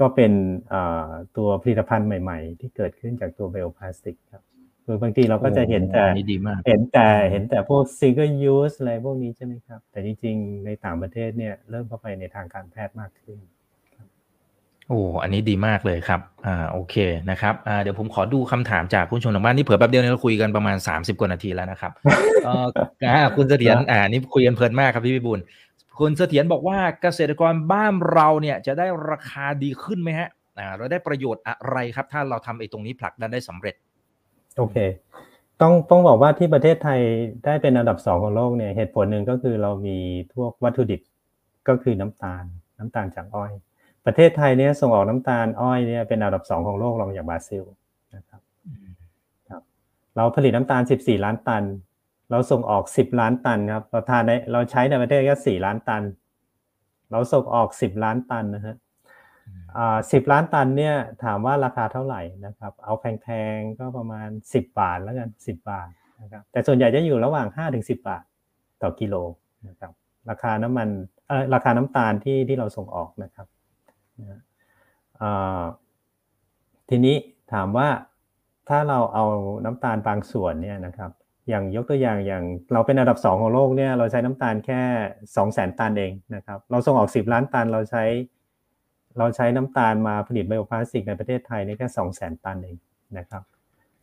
[0.00, 0.32] ก็เป็น
[0.72, 4.42] อ่าตัวผลิตภัณฑ์ใหม่ ๆ ที่เกิดขึ้นจากตัวไบโอพลาสติกครับ
[4.84, 13.38] คือบางทีเราก็จะเห็นแต่โอ้อันนี้ดีมากเห็นแต่เห็นแต่พวก single use อะไรพวกนี้ใช่ไหมครับ แต่จริงๆ ในต่างประเทศเนี่ยเริ่มเข้าไปในทางการแพทย์มากขึ้น
[14.88, 16.94] โอ้อันนี้ดีมากเลยครับ อ่า โอเค
[17.30, 21.92] นะครับอ่าเดี๋ยวผมขอดูคำถามจากคุณผู้ชมทางบ้านนี่เผื่อแป๊บเดียวเนี่ยเราคุยกันประมาณ 30 กว่านาทีแล้วนะครับ
[22.44, 22.66] เอ่อ
[23.08, 25.40] อ่าคุณเสถียรอ่านี่คุยกันเพลินมากครับพี่พิบูล
[25.98, 33.74] คุณเสถียรบอกว่าเกษตรกรบ้านเราเนี่ยจะได้ราคาดีขึ้นไหมฮะ อ่า เราได้ประโยชน์อะไรครับ ถ้าเราทำไอ้ตรงนี้ผลักดันได้สำเร็จ
[34.56, 34.76] โอเค
[35.60, 37.00] ต้องต้องบอกว่าที่ประเทศไทย
[37.44, 39.98] ได้เป็นอันดับสองของโลกเนี่ยเหตุผลหนึ่งก็คือเรามี
[40.34, 41.00] พวกวัตถุดิบ
[41.68, 42.44] ก็คือน้ำตาล
[42.78, 43.52] น้ำตาลจากอ้อย
[44.06, 47.62] ประเทศไทยเนี่ยส่งออกน้ำตาลอ้อยเนี่ยเป็นอันดับสองของโลกรองจากบราซิล
[48.14, 48.40] นะครับ
[49.48, 49.62] ครับ
[50.16, 51.64] เราผลิตน้ำตาล 14 ล้านตัน
[52.30, 56.02] เราส่งออก 10 ล้านตันครับเราทานในเราใช้ในประเทศแค่4ล้านตัน
[57.10, 58.76] เราส่งออก 10 ล้านตันนะฮะ
[60.12, 63.26] สิบล้านตันเนี่ยถามว่าราคาเท่าไหร่นะครับ เอาแพ
[63.56, 65.88] งๆก็ประมาณสิบบาทแล้วกันสิบบาท
[66.22, 68.22] นะครับแต่ส่วนใหญ่จะอยู่ระหว่างห้าถึงสิบาท
[68.82, 69.14] ต่อกิโล
[69.68, 69.92] นะครับ
[70.30, 70.88] ราคาน้ำมัน
[71.28, 73.46] เออราคาน้ำตาลที่ที่เราส่งออกนะครับ
[74.20, 74.40] นะ
[76.88, 77.16] ทีนี้
[77.52, 77.88] ถามว่า
[78.68, 79.24] ถ้าเราเอา
[79.64, 81.10] น้ำตาลบางส่วนเนี่ยนะครับ
[81.48, 84.80] อย่างยกตัวอย่างอย่างเราเป็นอันดับสองของโลกเนี่ยเราใช้น้ำตาลแค่
[85.36, 88.04] สองแสนตันเองนะครับเราส่งออกสิบล้านตันเราใช้
[89.18, 92.78] เราใช้น้ำตาลมาผลิตไบโอพลาสติกในประเทศไทยนี่แค่สองแสนตันเอง
[93.18, 93.42] นะครับ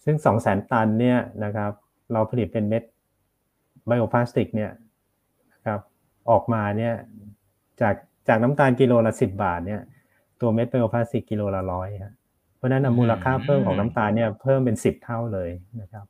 [0.04, 1.72] ซึ่งสองแสนตันเนี่ยนะครับ
[2.14, 2.84] เราผลิตเป็นเม็ด
[3.88, 4.72] ไบโอพลาสติกเนี่ย
[5.54, 5.80] นะครับ
[6.30, 6.94] ออกมาเนี่ย
[7.82, 7.96] จาก
[8.28, 9.82] จากน้ำตาลกิโลละสิบบาทเนี่ย
[10.42, 12.14] ตัวเม็ดไบโอพลาสติกกิโลละร้อยฮะ
[12.56, 15.50] เพราะฉะนั้นนะมูลค่าเพิ่มของน้ำตาลเนี่ยเพิ่มเป็นสิบเท่าเลย
[15.82, 16.06] นะครับ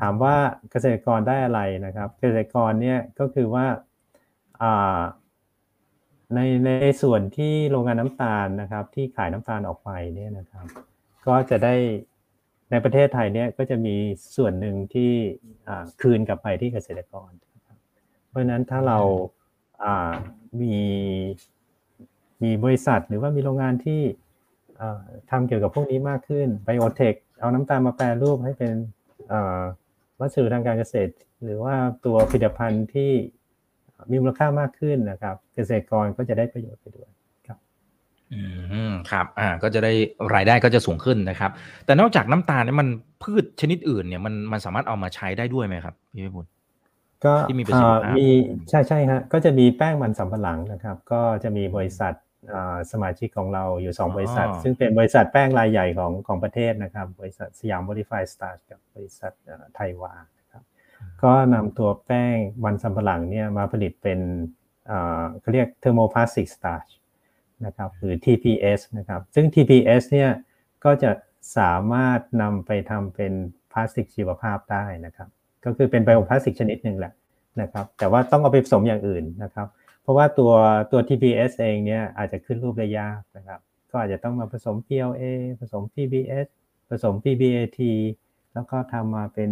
[0.00, 0.34] ถามว่า
[0.70, 3.66] เกษตรกรได้อะไรนะครับ เกษตรกรเนี่ยก็คือว่า
[4.62, 4.98] อ่า
[6.34, 6.70] ในใน
[7.02, 10.66] ส่วนที่โรงงานน้ำตาลนะครับ ที่ขายน้ำตาลออกไปเนี่ยนะครับ
[11.26, 11.74] ก็จะได้
[12.70, 13.96] ในประเทศไทยเนี่ยก็จะมี
[14.36, 15.12] ส่วนหนึ่งที่
[16.00, 17.30] คืนกลับไปที่เกษตรกร
[18.28, 18.98] เพราะฉะนั้นถ้าเรา
[19.84, 20.12] อ่า
[20.62, 20.76] มี
[22.42, 24.02] มีบริษัทหรือว่ามีโรงงานที่
[25.30, 28.74] ทำเกี่ยวกับพวกนี้มากขึ้นไบโอเทคเอาน้ำตาลมาแปรรูปให้เป็น
[30.20, 31.12] วัสดุทางการเกษตร
[31.44, 31.74] หรือว่า
[32.04, 33.10] ตัวผลิตภัณฑ์ที่
[34.10, 37.10] มีมูลค่ามากขึ้นนะครับ เกษตรกรก็จะได้ประโยชน์ไปด้วย
[37.46, 37.58] ครับ
[38.32, 38.42] อื
[38.90, 39.92] มครับอ่าก็จะได้
[40.34, 41.50] รายได้ก็จะสูงขึ้นนะครับ
[41.86, 42.88] แต่นอกจากน้ำตาลเนี่ยมัน
[43.22, 46.46] พืชชนิดอื่นเนี่ยมันมันสามารถเอามาใช้ได้ด้วยไหมครับพี่พิบูล
[47.24, 48.28] ก็ที่มีประสิทธิภาพเอ่อมี
[48.70, 52.14] ใช่ใช่ฮะก็จะมีแป้งมันสำปะหลังนะครับ ก็จะมีบริษัท
[52.92, 60.33] สมาชิกของเราอยู่สองอ๋อบริษัท ซึ่งเป็นบริษัทแป้งรายใหญ่ของของประเทศนะครับ บริษัทสยามบริฟายสตาร์กับบริษัทเอ่อไทยวานะครับ
[61.22, 64.20] ก็นำตัวแป้งมันสำปะหลังเนี่ยมาผลิตเป็น
[65.40, 66.86] เขาเรียกเทอร์โมพลาสติกสตาร์ช
[67.66, 70.30] นะครับหรือ TPS นะครับ ซึ่ง TPS เนี่ย
[70.84, 71.10] ก็จะ
[71.58, 73.32] สามารถนำไปทำเป็น
[73.72, 75.28] พลาสติกชีวภาพได้นะครับ
[75.64, 77.12] ก็คือเป็นไบโอพลาสติกชนิดหนึ่งแหละ
[77.60, 79.66] นะครับ แต่ว่าต้องเอาไปผสมอย่างอื่นนะครับ
[80.02, 80.52] เพราะว่าตัว
[80.92, 83.60] ตัว TPS เองเนี่ยอาจจะขึ้นรูปได้ยากนะครับ
[83.90, 85.24] ก็อาจจะต้องมาผสม PLA
[85.60, 86.46] ผสม PBS
[86.90, 87.80] ผสม PBAT
[88.54, 89.50] แล้วก็ทำมาเป็น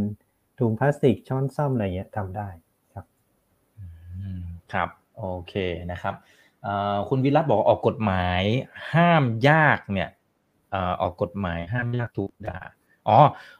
[0.58, 2.48] ถุงพลาสติกช้อนซ่อมอะไรเงี้ยทำได้
[2.94, 3.04] ครับ
[4.72, 4.88] ครับ
[5.18, 5.54] โอเค
[5.92, 6.14] นะครับ
[6.62, 8.42] เอ่อคุณวิรัตบอกออกกฎหมาย
[8.94, 10.08] ห้ามยากเนี่ย
[10.70, 12.58] เอ่อออกกฎหมายห้ามยากถูกด่า
[13.08, 13.18] อ๋อ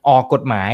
[0.09, 0.73] ออกกฎหมาย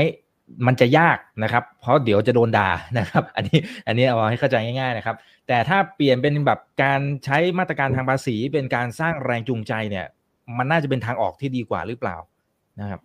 [0.67, 5.17] มันจะยากนะครับ เพราะเดี๋ยวจะโดนด่านะครับ อันนี้อันนี้เอาให้เข้าใจง่ายๆนะครับ
[5.49, 10.07] แต่ถ้าเปลี่ยนเป็นแบบการใช้มาตรการทางภาษีเป็นการสร้างแรงจูงใจเนี่ย
[10.59, 12.17] มันน่าจะเป็นทางออกที่ดีกว่าหรือเปล่า
[12.81, 13.01] นะครับ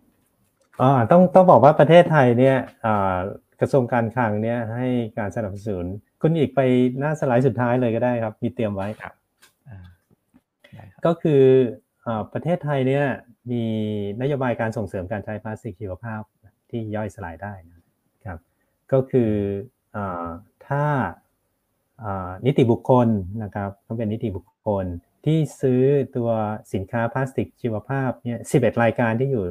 [0.82, 2.56] อ่าต้องต้องบอกว่าประเทศไทยเนี่ย
[2.86, 3.16] อ่า
[3.60, 5.86] กระทรวงการคลังเนี่ยให้การสนับสนุน
[6.20, 6.60] คุณอีกไป
[6.98, 9.12] หน้าสไลด์สุดท้ายเลยก็ได้ครับ มีเตรียมไว้ครับ
[9.68, 9.78] อ่า
[10.74, 11.42] ได้ครับก็คือ
[12.06, 13.04] อาประเทศไทยเนี่ย
[13.50, 13.64] มี
[14.20, 16.22] นโยบายการส่งเสริมการใช้พลาสติกชีวภาพ
[16.70, 17.80] ที่ย่อยสลายได้นะ
[18.26, 18.38] ครับ
[18.92, 19.32] ก็คือ
[19.96, 20.28] อา
[20.66, 20.84] ถ้า
[22.02, 23.08] อ่านิติบุคคล
[23.42, 24.86] นะครับต้องเป็นนิติบุคคล
[25.24, 25.82] ที่ซื้อ
[26.16, 26.30] ตัว
[26.74, 29.44] สินค้าพลาสติกชีวภาพเนี่ย11 รายการที่อยู่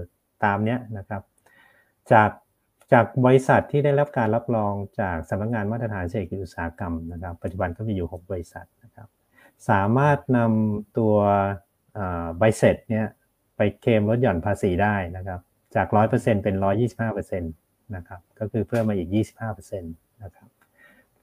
[0.44, 1.22] ตามเนี้ยนะครับ
[2.12, 2.30] จาก
[2.92, 9.08] จากบริษัทที่ได้รับการรับรองจากสำนักงานมาตรฐานเศรษฐกิจอุตสาหกรรมนะครับ ปัจจุบันก็มีอยู่ 6 บริษัทนะครับ
[9.70, 11.16] สามารถนำตัว
[12.38, 13.08] ใบเสร็จเนี่ย
[13.56, 15.40] ไปเคลมลดหย่อนภาษีได้นะครับ
[15.76, 16.56] จาก 100%เป็น
[17.00, 19.10] 125%นะครับ ก็คือเพิ่มมาอีก
[19.52, 20.48] 25%นะครับ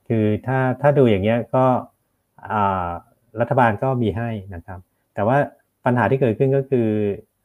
[0.09, 1.65] คือถ้าถ้าดูอย่างเงี้ยก็
[2.51, 2.91] อ่า
[3.41, 4.81] รัฐบาลก็มีให้นะครับ
[5.15, 5.39] แต่ว่า
[5.85, 6.89] ปัญหาที่เกิดขึ้นก็คือ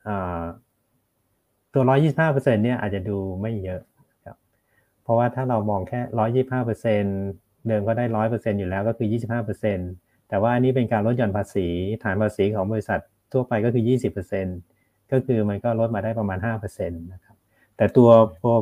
[0.08, 0.44] อา
[1.76, 1.84] ตัว
[2.24, 3.82] 125%เนี่ยอาจจะดูไม่เยอะ
[4.26, 4.38] ครับ
[5.04, 6.02] เพราะว่าถ้าเรามองแค่
[6.44, 9.08] 125%เดิมก็ได้ 100%อยู่แล้วก็คือ
[9.68, 11.68] 25%แต่ว่าอันนี้เป็นการลดหย่อนภาษี
[12.04, 13.00] ฐานภาษีของบริษัท
[13.32, 13.84] ทั่วไปก็คือ
[14.46, 17.36] 20%ก็คือมันก็ลดมาได้ประมาณ5%นะครับ
[17.78, 18.10] แต่ตัว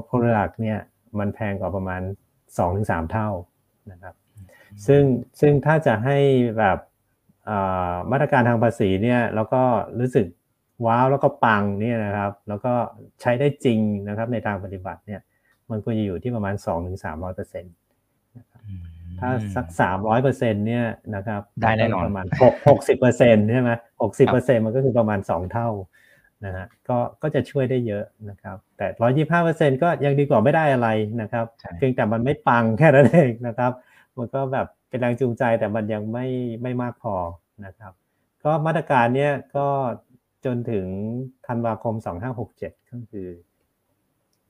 [0.09, 0.79] product เนี่ย
[1.19, 2.01] มันแพงกว่าประมาณ
[2.57, 3.29] 2-3 เท่า
[3.91, 4.15] นะครับ
[4.87, 5.03] ซึ่ง
[5.39, 6.17] ซึ่งถ้าจะให้
[6.57, 6.77] แบบ
[8.11, 9.61] มาตรการทางภาษีเนี่ยแล้วก็
[9.99, 10.25] รู้สึก
[10.85, 12.73] ว้าวแล้วก็ปังเนี่ยนะครับ แล้วก็
[13.21, 15.21] ใช้ได้จริงนะครับ ในทางปฏิบัติเนี่ย
[15.69, 16.55] มันควรจะอยู่ที่ประมาณ
[16.99, 17.73] 2-300%เปอร์เซ็นต์
[19.19, 19.67] ถ้าสัก
[20.15, 23.71] 300%เนี่ยนะครับได้แน่นอนประมาณ6 60%ใช่ไหม
[24.13, 25.69] 60%มันก็คือประมาณ2เท่า
[26.45, 28.87] นะฮะก็ก็จะช่วยได้เยอะนะครับ แต่
[29.35, 30.89] 125%ก็ยังดีกว่าไม่ได้อะไร
[31.21, 33.71] นะครับใช่เพียงแต่มันไม่ปังแค่นั้นเองนะครับ
[34.17, 36.27] มันก็แบบเป็นแรงจูงใจแต่มันยังไม่
[36.61, 37.15] ไม่มากพอ
[37.65, 37.93] นะครับ
[38.43, 39.67] ก็มาตรการเนี้ยก็
[40.45, 40.85] จนถึง
[41.47, 41.95] ธันวาคม
[42.43, 43.27] 2567 ก็คือ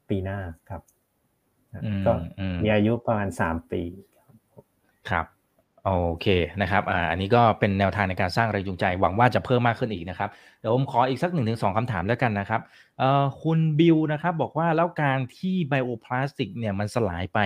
[0.09, 0.39] ปีหน้า
[0.69, 0.81] ครับ
[1.85, 3.81] อืมก็อืมมีอายุประมาณ 3 ปี
[5.09, 5.25] ครับ
[5.85, 5.91] โอ
[6.21, 6.27] เค
[6.61, 10.29] นะครับอ่าอันนี้ก็เป็นแนวทางในการสร้างแรงจูงใจ หวังว่าจะเพิ่มมากขึ้นอีกนะครับ
[10.59, 12.61] เดี๋ยวผมขออีกสักหนึ่งถึงสองคำถามแล้วกันนะครับ
[12.99, 17.39] เอ่อคุณบิวนะครับบอกว่าแล้วการที่ไบโอพลาสติกเนี่ยมันสลายไป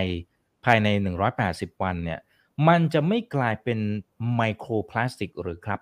[0.65, 0.87] ภายใน
[1.35, 2.19] 180 วันเนี่ย
[2.67, 3.79] มันจะไม่กลายเป็น
[4.35, 5.79] ไมโครพลาสติกหรือครับ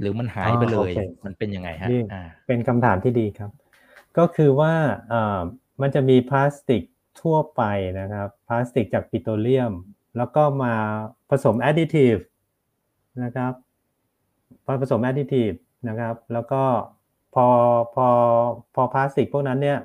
[0.00, 3.50] หรือมันหายไปเลยอ๋อโอเคมันเป็นยังไงฮะนี่อ่าเป็นคำถามที่ดีครับ
[4.18, 4.72] ก็คือว่า
[5.08, 5.40] เอ่อ
[5.80, 6.82] มันจะมีพลาสติก
[7.20, 7.62] ทั่วไป
[8.00, 9.72] นะครับ พลาสติกจากปิโตรเลียม
[10.16, 10.74] แล้วก็มา
[11.30, 12.14] ผสม additive
[13.24, 13.52] นะครับ
[14.64, 15.52] พอผสม additive
[15.88, 16.62] นะครับ แล้วก็
[17.34, 17.46] พอ
[17.94, 18.08] พอ
[18.74, 19.78] พอพลาสติกพวกนั้นเนี่ย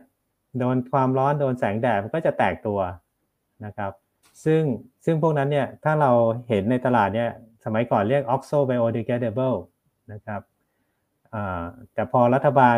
[0.60, 2.80] โดนความร้อนโดนแสงแดดมันก็จะแตกตัว
[3.66, 3.92] นะครับ
[4.46, 4.62] ซึ่ง
[5.06, 6.12] ซึ่งพวกนั้นเนี่ยถ้าเรา
[6.50, 7.30] เห็นในตลาดเนี่ย
[7.66, 9.58] สมัยก่อนเรียก oxo biodegradable
[10.12, 10.42] นะครับ
[11.34, 12.78] อ่าแต่พอรัฐบาล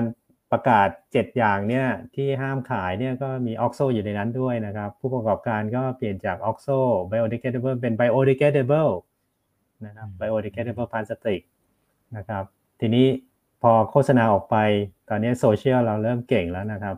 [0.51, 6.67] ประกาศ 7 อย่างเนี่ยที่ห้ามขายเนี่ยก็มีออกโซอยู่ในนั้นด้วยนะครับ ผู้ประกอบการก็เปลี่ยนจากออกโซ
[7.11, 8.91] biodegradable เป็น biodegradable
[9.85, 11.39] นะครับ biodegradable plastic
[12.17, 12.43] นะครับ
[12.79, 13.07] ทีนี้
[13.61, 14.57] พอโฆษณาออกไป
[15.09, 16.95] ตอนนี้โซเชียลเราเริ่มเก่งแล้วนะครับ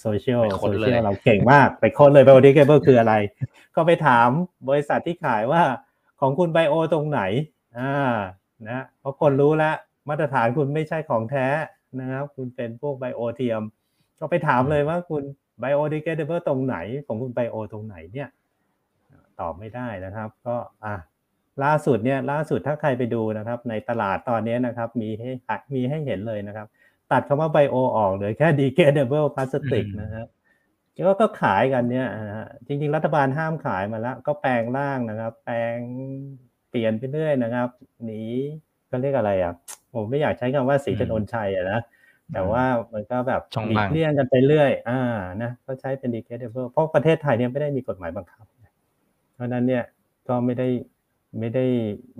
[0.00, 3.14] โซเชียลไปค้โซนเลยเชียลเราเก่งมาก ไปค้นเลย biodegradable คืออะไร
[3.76, 4.28] ก็ไปถาม
[4.68, 5.62] บริษัทที่ขายว่า
[6.20, 7.20] ของคุณไบโอตรงไหน
[7.78, 8.16] อ่า
[8.64, 9.76] นะเพราะคนรู้แล้ว
[10.08, 11.46] มาตรฐานคุณไม่ใช่ของแท้
[12.00, 13.62] นะครับ คุณเป็นพวก bio เทียม
[14.18, 15.22] ก็ไปถามเลยว่าคุณ
[15.60, 16.76] biodegradable ตรงไหน
[17.06, 18.28] ของคุณ bio ตรงไหนเนี่ย
[19.40, 20.94] ตอบไม่ได้นะครับ ก็อะ
[21.64, 25.30] ล่าสุดเนี่ยล่าสุดถ้าใครไปดูนะครับ ในตลาดตอนนี้นะครับ มีให้
[25.74, 26.66] มีให้เห็นเลยนะครับ
[27.12, 30.26] ตัดคำว่า bio ออกเหลือแค่ degradable plastic นะฮะ
[31.06, 35.76] ก็ก็ขายกันเนี่ยนะฮะจริง ๆ รัฐบาลห้ามขายมาแล้ว ก็แปลงร่างนะครับ แปลง
[36.45, 37.68] เปลี่ยนไปเรื่อยนะครับ
[38.04, 38.20] หนี
[38.90, 39.54] ก็เรียกอะไรอะ
[39.94, 41.80] ผมไม่อยากใช้คำว่าศรีธนญชัยอะนะ
[42.32, 45.00] แต่ว่ามันก็แบบช่องหลีว่ากงเลี่ยงกันไปเรื่อย อ่า
[45.42, 48.44] นะก็ใช้เป็น degradable เพราะประเทศไทยเนี่ยไม่ได้มีกฎหมายบังคับ
[49.34, 49.84] เพราะฉะนั้นเนี่ย
[50.28, 50.68] ก็ไม่ได้
[51.38, 51.64] ไม่ได้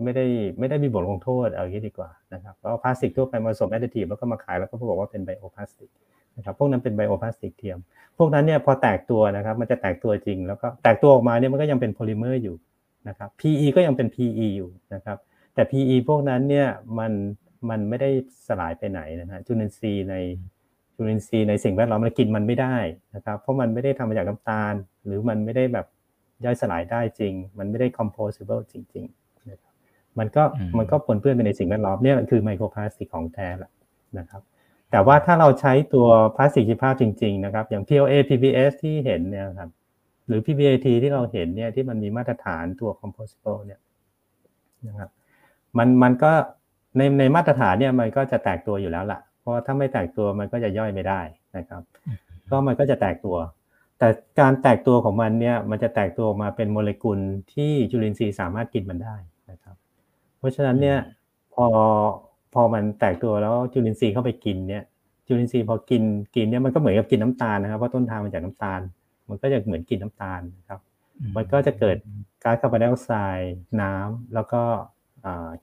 [0.02, 0.26] ไม่ได้
[0.58, 5.90] ไม่ได้มีบทลงโทษเอาอย่างนี้ดีกว่านะครับเพราะพลาสติกทั่วไปมาผสม additive แล้วก็มาขายแล้วก็บอกว่าเป็นไบโอพลาสติก
[6.36, 7.78] นะครับพวกนั้นเป็นไบโอพลาสติกเทียม
[8.18, 12.56] พวกนั้นเนี่ยพอแตกตัวนะครับ มันจะแตกตัวจริง แล้วก็แตกตัวออกมาเนี่ยมันก็ยังเป็นโพลิเมอร์อยู่
[13.08, 15.18] นะครับ PE ก็ยังเป็น PE อยู่นะครับ
[15.54, 17.12] แต่ PE พวกนั้นเนี่ยมัน
[17.70, 18.10] มันไม่ได้
[18.48, 20.14] สลายไปไหนนะฮะจุลินทรีย์ใน
[20.94, 22.76] จุลินทรีย์ในสิ่งแวดล้อมมันกินมันไม่ได้
[23.14, 24.74] นะครับ เพราะมันไม่ได้ทำมาจากน้ำตาล
[25.06, 25.86] หรือมันไม่ได้แบบ
[26.44, 29.72] ย่อยสลายได้จริง มันไม่ได้ composable จริงๆนะครับ
[30.18, 33.70] มันก็อืมมันก็ปนเปื้อนไปในสิ่งแวดล้อมเนี่ยคือไมโครพลาสติกของแท้แหละ
[34.18, 34.42] นะครับ
[34.90, 39.70] แต่ว่าถ้าเราใช้ตัวพลาสติกชีวภาพจริง ๆ นะครับ อย่าง PLA PBS ที่เห็นเนี่ยครับ
[40.26, 43.80] หรือ PBAT ที่เราเห็นเนี่ยที่มันมีมาตรฐานตัว composable เนี่ย
[44.88, 45.10] นะครับ
[45.78, 46.32] มันมันก็
[46.96, 51.20] ในในมาตรฐานเนี่ยมันก็จะแตกตัวอยู่แล้วล่ะ เพราะว่าถ้าไม่แตกตัวมันก็จะย่อยไม่ได้
[51.56, 51.82] นะครับ
[52.50, 53.36] ก็มันก็จะแตกตัว
[53.98, 54.08] แต่
[54.40, 57.18] การแตกตัวของมันเนี่ยมันจะแตกตัวออกมาเป็นโมเลกุล
[57.52, 59.16] ที่จุลินทรีย์สามารถกินมันได้
[59.50, 59.76] นะครับ
[60.38, 60.98] เพราะฉะนั้นเนี่ย
[61.54, 61.66] พอ
[62.54, 64.84] พอมันแตกตัวแล้วจุลินทรีย์เข้าไปกินเนี่ย
[65.26, 66.02] จุลินทรีย์พอกิน
[66.36, 68.80] กินเนี่ยมันก็เหมือนกับกินน้ำตาลนะครับเพราะต้นทางมาจากน้ำตาล
[69.28, 70.80] มันก็จะเหมือนกินน้ำตาลนะครับ
[71.36, 71.96] มันก็จะเกิด
[72.42, 74.62] ก๊าซคาร์บอนไดออกไซด์น้ำแล้วก็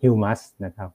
[0.02, 0.90] ฮิวมัสนะครับ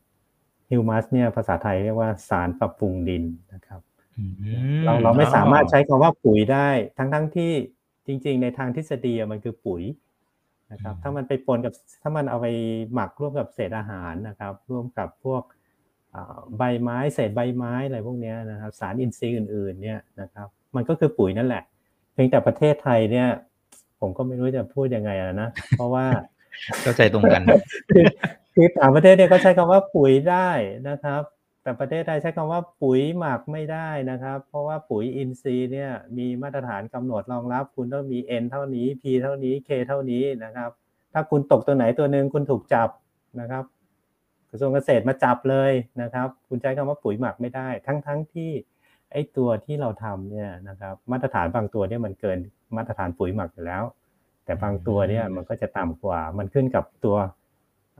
[0.70, 3.80] ฮิวมัสเนี่ยภาษาไทยเรียกว่าสารปรับปรุงดินนะครับ
[4.16, 4.32] อืม
[4.84, 7.52] เราเราไม่สามารถใช้คำว่าปุ๋ยได้ ทั้งทั้งที่
[8.06, 9.82] จริง ๆ ในทางทฤษฎีอะมันคือปุ๋ย
[10.72, 12.46] นะครับ ถ้ามันไปปนกับถ้ามันเอาไป
[12.94, 15.42] หมักร่วมกับเศษอาหารนะครับ ร่วมกับพวก
[16.14, 23.28] อ่าใบไม้เศษใบไม้อะไรพวกเนี้ยนะครับ สารอินทรีย์อื่น ๆ เนี่ยนะครับ มันก็คือปุ๋ยนั่นแหละเพียงแต่ประเทศไทยเนี่ย
[24.00, 26.06] ผมก็ไม่รู้จะพูดยังไงอะนะ เพราะว่า
[26.82, 27.42] เข้าใจตรงกัน
[27.94, 28.04] คือ
[28.54, 30.50] คือต่างประเทศเนี่ยก็ใช้คำว่าปุ๋ยได้
[30.88, 31.22] นะครับ
[31.62, 40.70] แต่ประเทศไทยใช้คำว่าปุ๋ยหมักไม่ได้นะครับ เพราะว่าปุ๋ยอินทรีย์เนี่ยมีมาตรฐานกำหนดรองรับ คุณต้องมี N เท่านี้ P เท่านี้ K เท่านี้นะครับ
[41.12, 42.88] ถ้าคุณตกตัวไหนตัวหนึ่งคุณถูกจับ
[43.40, 43.64] นะครับ
[44.50, 48.50] กระทรวงเกษตรมาจับเลยนะครับ คุณใช้คำว่าปุ๋ยหมักไม่ได้ ทั้งทั้งที่
[49.12, 52.38] ไอ้ตัวที่เราทำเนี่ยนะครับ มาตรฐานบางตัวเนี่ยมันเกิน
[52.76, 53.82] มาตรฐานปุ๋ยหมักอยู่แล้ว
[54.44, 57.16] แต่บางตัวเนี่ยมันก็จะต่ำกว่า มันขึ้นกับตัว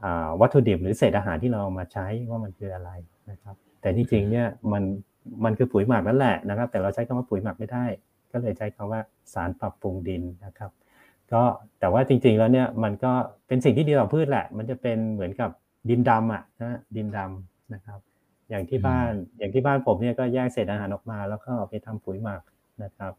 [0.03, 2.91] อ่าวัตถุดิบหรือเศษอาหารที่เราเอามาใช้ว่ามันคืออะไร
[3.31, 4.83] นะครับ แต่ที่จริงเนี่ยมัน
[5.43, 7.85] มันคือปุ๋ยหมักนั่นแหละนะครับ แต่เราใช้คำว่าปุ๋ยหมักไม่ได้
[8.31, 9.01] ก็เลยใช้คำว่า
[9.33, 10.71] สารปรับปรุงดินนะครับ
[11.31, 11.41] ก็
[11.79, 13.11] แต่ว่าจริง ๆแล้วเนี่ยมันก็
[13.47, 15.49] เป็นสิ่งที่ดีต่อพืชแหละ มันจะเป็นเหมือนกับ
[15.89, 17.99] ดินดำอะนะดินดำนะครับ
[18.49, 22.41] อย่างที่บ้านอย่างที่บ้านผมเนี่ยก็แยกเศษอาหารออกมา แล้วก็เอาไปทำปุ๋ยหมัก
[22.83, 23.13] นะครับ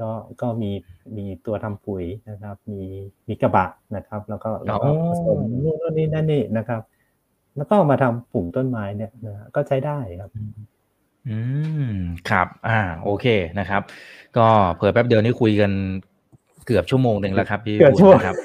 [0.00, 0.10] ก็
[0.40, 0.70] ก็มี
[1.16, 2.82] มีตัวทำปุ๋ยนะครับ มี
[3.28, 6.82] มีกระบะนะครับ แล้วก็แล้วก็อ๋อผสมนู่นนี่นั่นนี่นะครับ
[7.56, 10.30] แล้วก็เอามาทำปลูกต้นไม้เนี่ยนะฮะก็ใช้ได้ครับ
[11.28, 11.38] อื
[11.92, 11.94] ม
[12.30, 13.26] ครับ อ่า โอเค
[13.58, 13.82] นะครับ
[14.36, 15.72] ก็เผื่อแป๊บเดียวนี่คุยกัน
[16.66, 18.36] เกือบชั่วโมงหนึ่งแล้วครับพี่เกือบชั่วโมงบุญนะครับ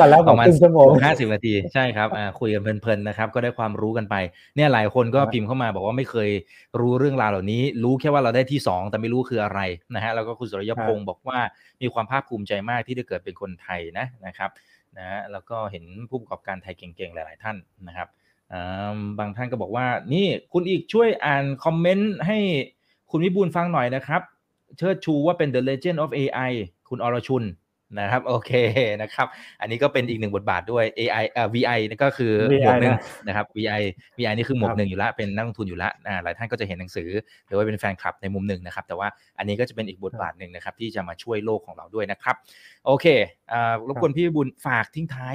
[0.00, 4.14] ตอนแรกบอกประมาณครึ่งชั่วโมงห้าสิบนาทีใช่ครับอ่าคุยกันเพลินๆนะครับ ก็ได้ความรู้กันไป
[4.56, 6.30] เนี่ยหลายคนก็ครับพิมพ์เข้ามาบอกว่าไม่เคย
[6.80, 9.60] รู้เรื่องราวเหล่านี้ รู้แค่ว่าเราได้ที่สองแต่ไม่รู้คืออะไร
[9.94, 11.38] นะฮะแล้วก็คุณสุริยพงศ์บอกว่า
[11.82, 14.50] มีความภาคภูมิใจมากที่ได้เกิดเป็นคนไทยนะนะครับ
[14.98, 17.56] นะฮะแล้วก็เห็นผู้ประกอบการไทยเก่งๆหลาย ๆ ท่าน
[17.88, 18.08] นะครับ
[18.52, 22.38] อ่าบางท่านก็บอกว่านี่คุณอีกช่วยอ่านคอมเมนต์ให้
[23.10, 24.22] คุณวิบูลย์ฟังหน่อยนะครับ
[24.78, 26.52] เชิดชูว่าเป็น The Legend of AI
[26.88, 27.44] คุณอรชุน
[28.00, 28.52] นะครับโอเค
[29.02, 29.26] นะครับ
[29.60, 33.82] อันนี้ก็เป็นอีกหนึ่งบทบาทด้วย AI เอ่อ VI นี่ก็คือ VI หมวกหนึ่งนะนะครับ VI
[34.18, 37.08] VI นี่คือหมวคกรับหนึ่งอยู่แล้วเป็นนักลงทุนอยู่แล้วอ่าหลายท่านก็จะเห็นหนังสือ
[37.46, 39.08] หรือว่าเป็นแฟนคลับในมุมหนึ่งนะครับ แต่ว่า
[39.38, 42.36] อันนี้ก็จะเป็นอีกบทบาทหนึ่งนะครับ ที่จะมาช่วยโลกของเราด้วยนะครับ
[42.86, 43.06] โอเค
[43.52, 45.34] อ่ารบกวนพี่วิบุญฝากทิ้งท้าย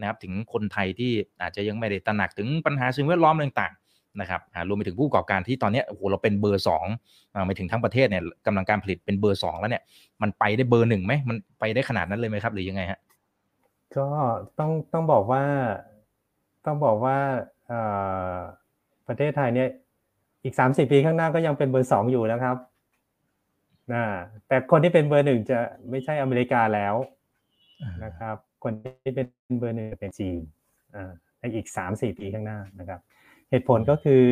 [0.00, 1.12] นะครับ ถึงคนไทยที่
[1.42, 3.85] อาจจะยังไม่ได้ตระหนักถึงปัญหาสิ่งแวดล้อมต่างๆ
[4.20, 6.86] นะครับอ่ารวมไปถึงผู้ประกอบการที่ตอนเนี้ยโอ้โหเราเป็นเบอร์สอง
[7.34, 9.82] อ่าไปถึงทั้งประเทศเนี่ยกำลังการผลิตเป็นเบอร์สองแล้วเนี่ย
[10.22, 12.98] มันไปได้เบอร์หนึ่งไหมมันไปได้ขนาดนั้นเลยไหมครับ หรือยังไงฮะ
[13.96, 14.06] ก็
[14.58, 15.42] ต้องต้องบอกว่า
[16.66, 17.16] ต้องบอกว่า
[17.66, 17.80] เอ่
[18.34, 18.36] อ
[19.08, 19.68] ประเทศไทยเนี่ย
[20.44, 22.56] อีกสามสิบปีข้างหน้าก็ยังเป็นเบอร์สองอยู่นะครับ
[23.92, 24.04] นะ
[24.48, 25.58] แต่คนที่เป็นเบอร์หนึ่งจะ
[25.90, 26.94] ไม่ใช่อเมริกาแล้ว
[28.04, 29.26] นะครับ คนที่เป็น
[29.58, 30.40] เบอร์หนึ่งจะเป็นจีน
[30.94, 33.00] อ่าในอีกสามสี่ปีข้างหน้านะครับ
[33.50, 34.22] เหตุผลก็คือ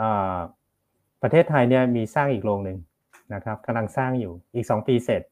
[0.00, 0.02] อ
[1.22, 2.78] ประเทศไทยเนี่ยมีสร้างอีกโรงหนึ่ง
[3.34, 5.22] นะครับกำลังสร้างอยู่อีกสองปีเสร็จ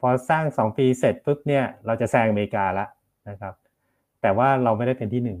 [0.00, 2.86] พอสร้างสองปีเสร็จปุ๊บเนี่ยเราจะแซงอเมริกาละ
[3.28, 3.54] นะครับ
[4.22, 5.40] แต่ว่าเราไม่ได้เป็นที่หนึ่ง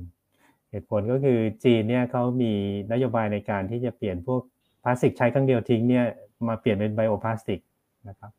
[0.70, 2.52] เหตุผลก็คือจีนเนี่ยเขามี
[2.92, 4.42] นโยบายในการที่จะเปลี่ยนพวก
[4.82, 6.04] พลาสติกใช้ครั้งเดียวทิ้งเนี่ย
[6.48, 7.60] มาเปลี่ยนเป็นไบโอพลาสติก
[8.08, 8.30] นะครับ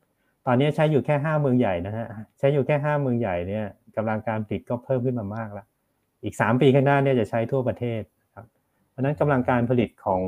[0.46, 2.06] ตอนนี้ใช้อยู่แค่ห้าเมืองใหญ่นะฮะ
[2.38, 3.66] ใช้อยู่แค่ห้าเมืองใหญ่เนี่ย
[3.96, 5.66] กำลังการผลิตก็เพิ่มขึ้นมามากแล้ว
[6.24, 8.00] อีกสามปีข้างหน้าเนี่ยจะใช้ทั่วประเทศ
[8.94, 10.22] เพราะฉะนั้นกำลังการผลิตของ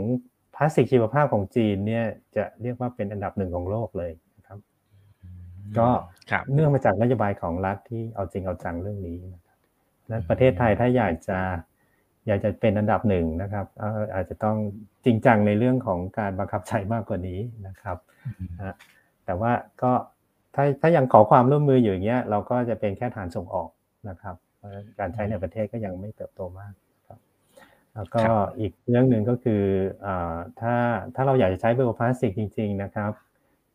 [0.55, 2.05] พลาสติกชีวภาพของจีนเนี่ย
[2.37, 4.59] จะเรียกว่าเป็นอันดับหนึ่งของโลกเลยนะครับ
[5.79, 5.89] ก็
[6.31, 9.59] ครับเนื่องมาจากนโยบายของรัฐที่เอาจริงเอาจังเรื่องนี้นะครับ
[10.11, 11.39] นั้นประเทศไทยถ้าอยากจะ
[12.27, 14.57] อยากจะเป็นอันดับหนึ่งนะครับเอ่ออาจจะต้อง
[15.05, 17.97] จริงจังในเรื่องของการบังคับใช้มากกว่านี้นะครับ
[18.59, 18.75] นะ
[19.25, 19.53] แต่ว่า
[19.83, 19.93] ก็
[20.55, 23.71] ถ้าถ้ายังขอความร่วมมืออยู่อย่างเงี้ยเราก็จะเป็นแค่ฐานส่งออก
[24.09, 26.86] นะครับเพราะฉะนั้นการใช้ในประเทศก็ยังไม่เติบโตมากครับ
[27.97, 29.63] แล้วก็ครับอีกเรื่องหนึ่งก็คือ
[30.07, 30.75] อาถ้า
[31.15, 33.13] ถ้าเราอยากจะใช้ไบโอพลาสติกจริง ๆนะครับ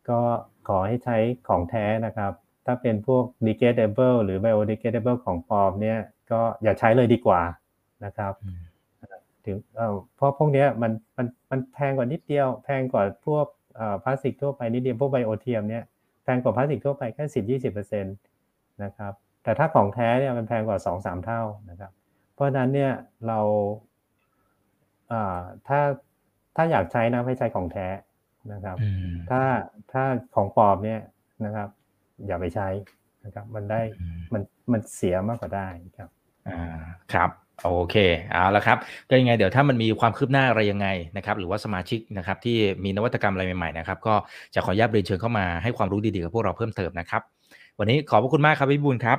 [0.08, 0.20] ก็
[0.68, 1.16] ขอให้ใช้
[1.48, 2.32] ของแท้นะครับ
[2.66, 5.98] ถ้าเป็นพวก degradable หรือ biodegradable ของปลอมเนี่ย
[6.32, 7.42] ก็อย่าใช้เลยดีกว่า
[8.04, 8.62] นะครับอืม
[9.44, 15.84] ถึงเอ่อเพราะพวกเนี้ยมันมันมันแพงกว่านิดเดียว แพงกว่าพวกเอ่อพลาสติกทั่วไปนิดเดียวพวกไบโอเทียมเนี่ย
[16.24, 18.16] แพงกว่าพลาสติกทั่วไปแค่สิบยี่สิบเปอร์เซ็นต์
[18.84, 19.12] นะครับ
[19.42, 21.92] แต่ถ้าของแท้เนี่ยมันแพงกว่าสองสามเท่านะครับ
[22.34, 22.92] เพราะฉะนั้นเนี่ย
[23.28, 23.90] เราอ่า
[25.68, 25.80] ถ้า
[26.56, 27.86] ถ้าอยากใช้นะให้ใช้ของแท้
[28.52, 29.42] นะครับอืมถ้า
[29.92, 30.02] ถ้า
[30.34, 31.00] ของปลอมเนี่ย
[31.44, 31.68] นะครับ
[32.26, 32.68] อย่าไปใช้
[33.24, 34.42] นะครับ มันได้อืมมัน
[34.72, 35.66] มันเสียมากกว่าได้
[35.98, 36.10] ครับ
[36.48, 36.60] อ่า
[37.12, 37.30] ครับ
[37.64, 37.96] โอเค
[38.32, 44.14] เอาละครับก็ยังไงเดี๋ยวถ้ามันมีความคืบหน้าอะไรยังไงนะครับ หรือว่าสมาชิกนะครับ ที่มีนวัตกรรมอะไรใหม่ๆนะครับ ก็
[44.54, 47.22] จะขออนุญาตเรียนเชิญเข้ามาให้ความรู้ดีๆกับพวกเราเพิ่มเติมนะครับ
[47.78, 49.18] วันนี้ขอบพระคุณมากครับพี่บุญครับ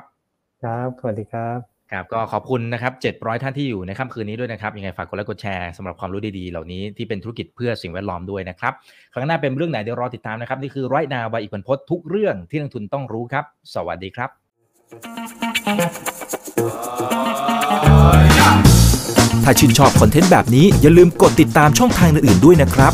[0.64, 8.74] ครับสวัสดีครับ ครับก็ขอบคุณนะครับ700 ท่านที่อยู่ในค่ำคืนนี้ด้วยนะครับยังไงฝากกดไลค์กดแชร์สำหรับความรู้ดีๆเหล่านี้ที่เป็นธุรกิจเพื่อสิ่งแวดล้อมด้วยนะครับ
[9.14, 14.30] ครั้งหน้าเป็นเรื่องไหนเดี๋ยวรอติดตามนะครับนี่คือไรนาวบายอีกผลพจน์ทุกเรื่องที่นักทุนต้องรู้ครับ สวัสดีครับ
[19.44, 22.94] ถ้าชื่นชอบคอนเทนต์แบบนี้อย่าลืมกดติดตามช่องทางอื่นๆด้วยนะครับ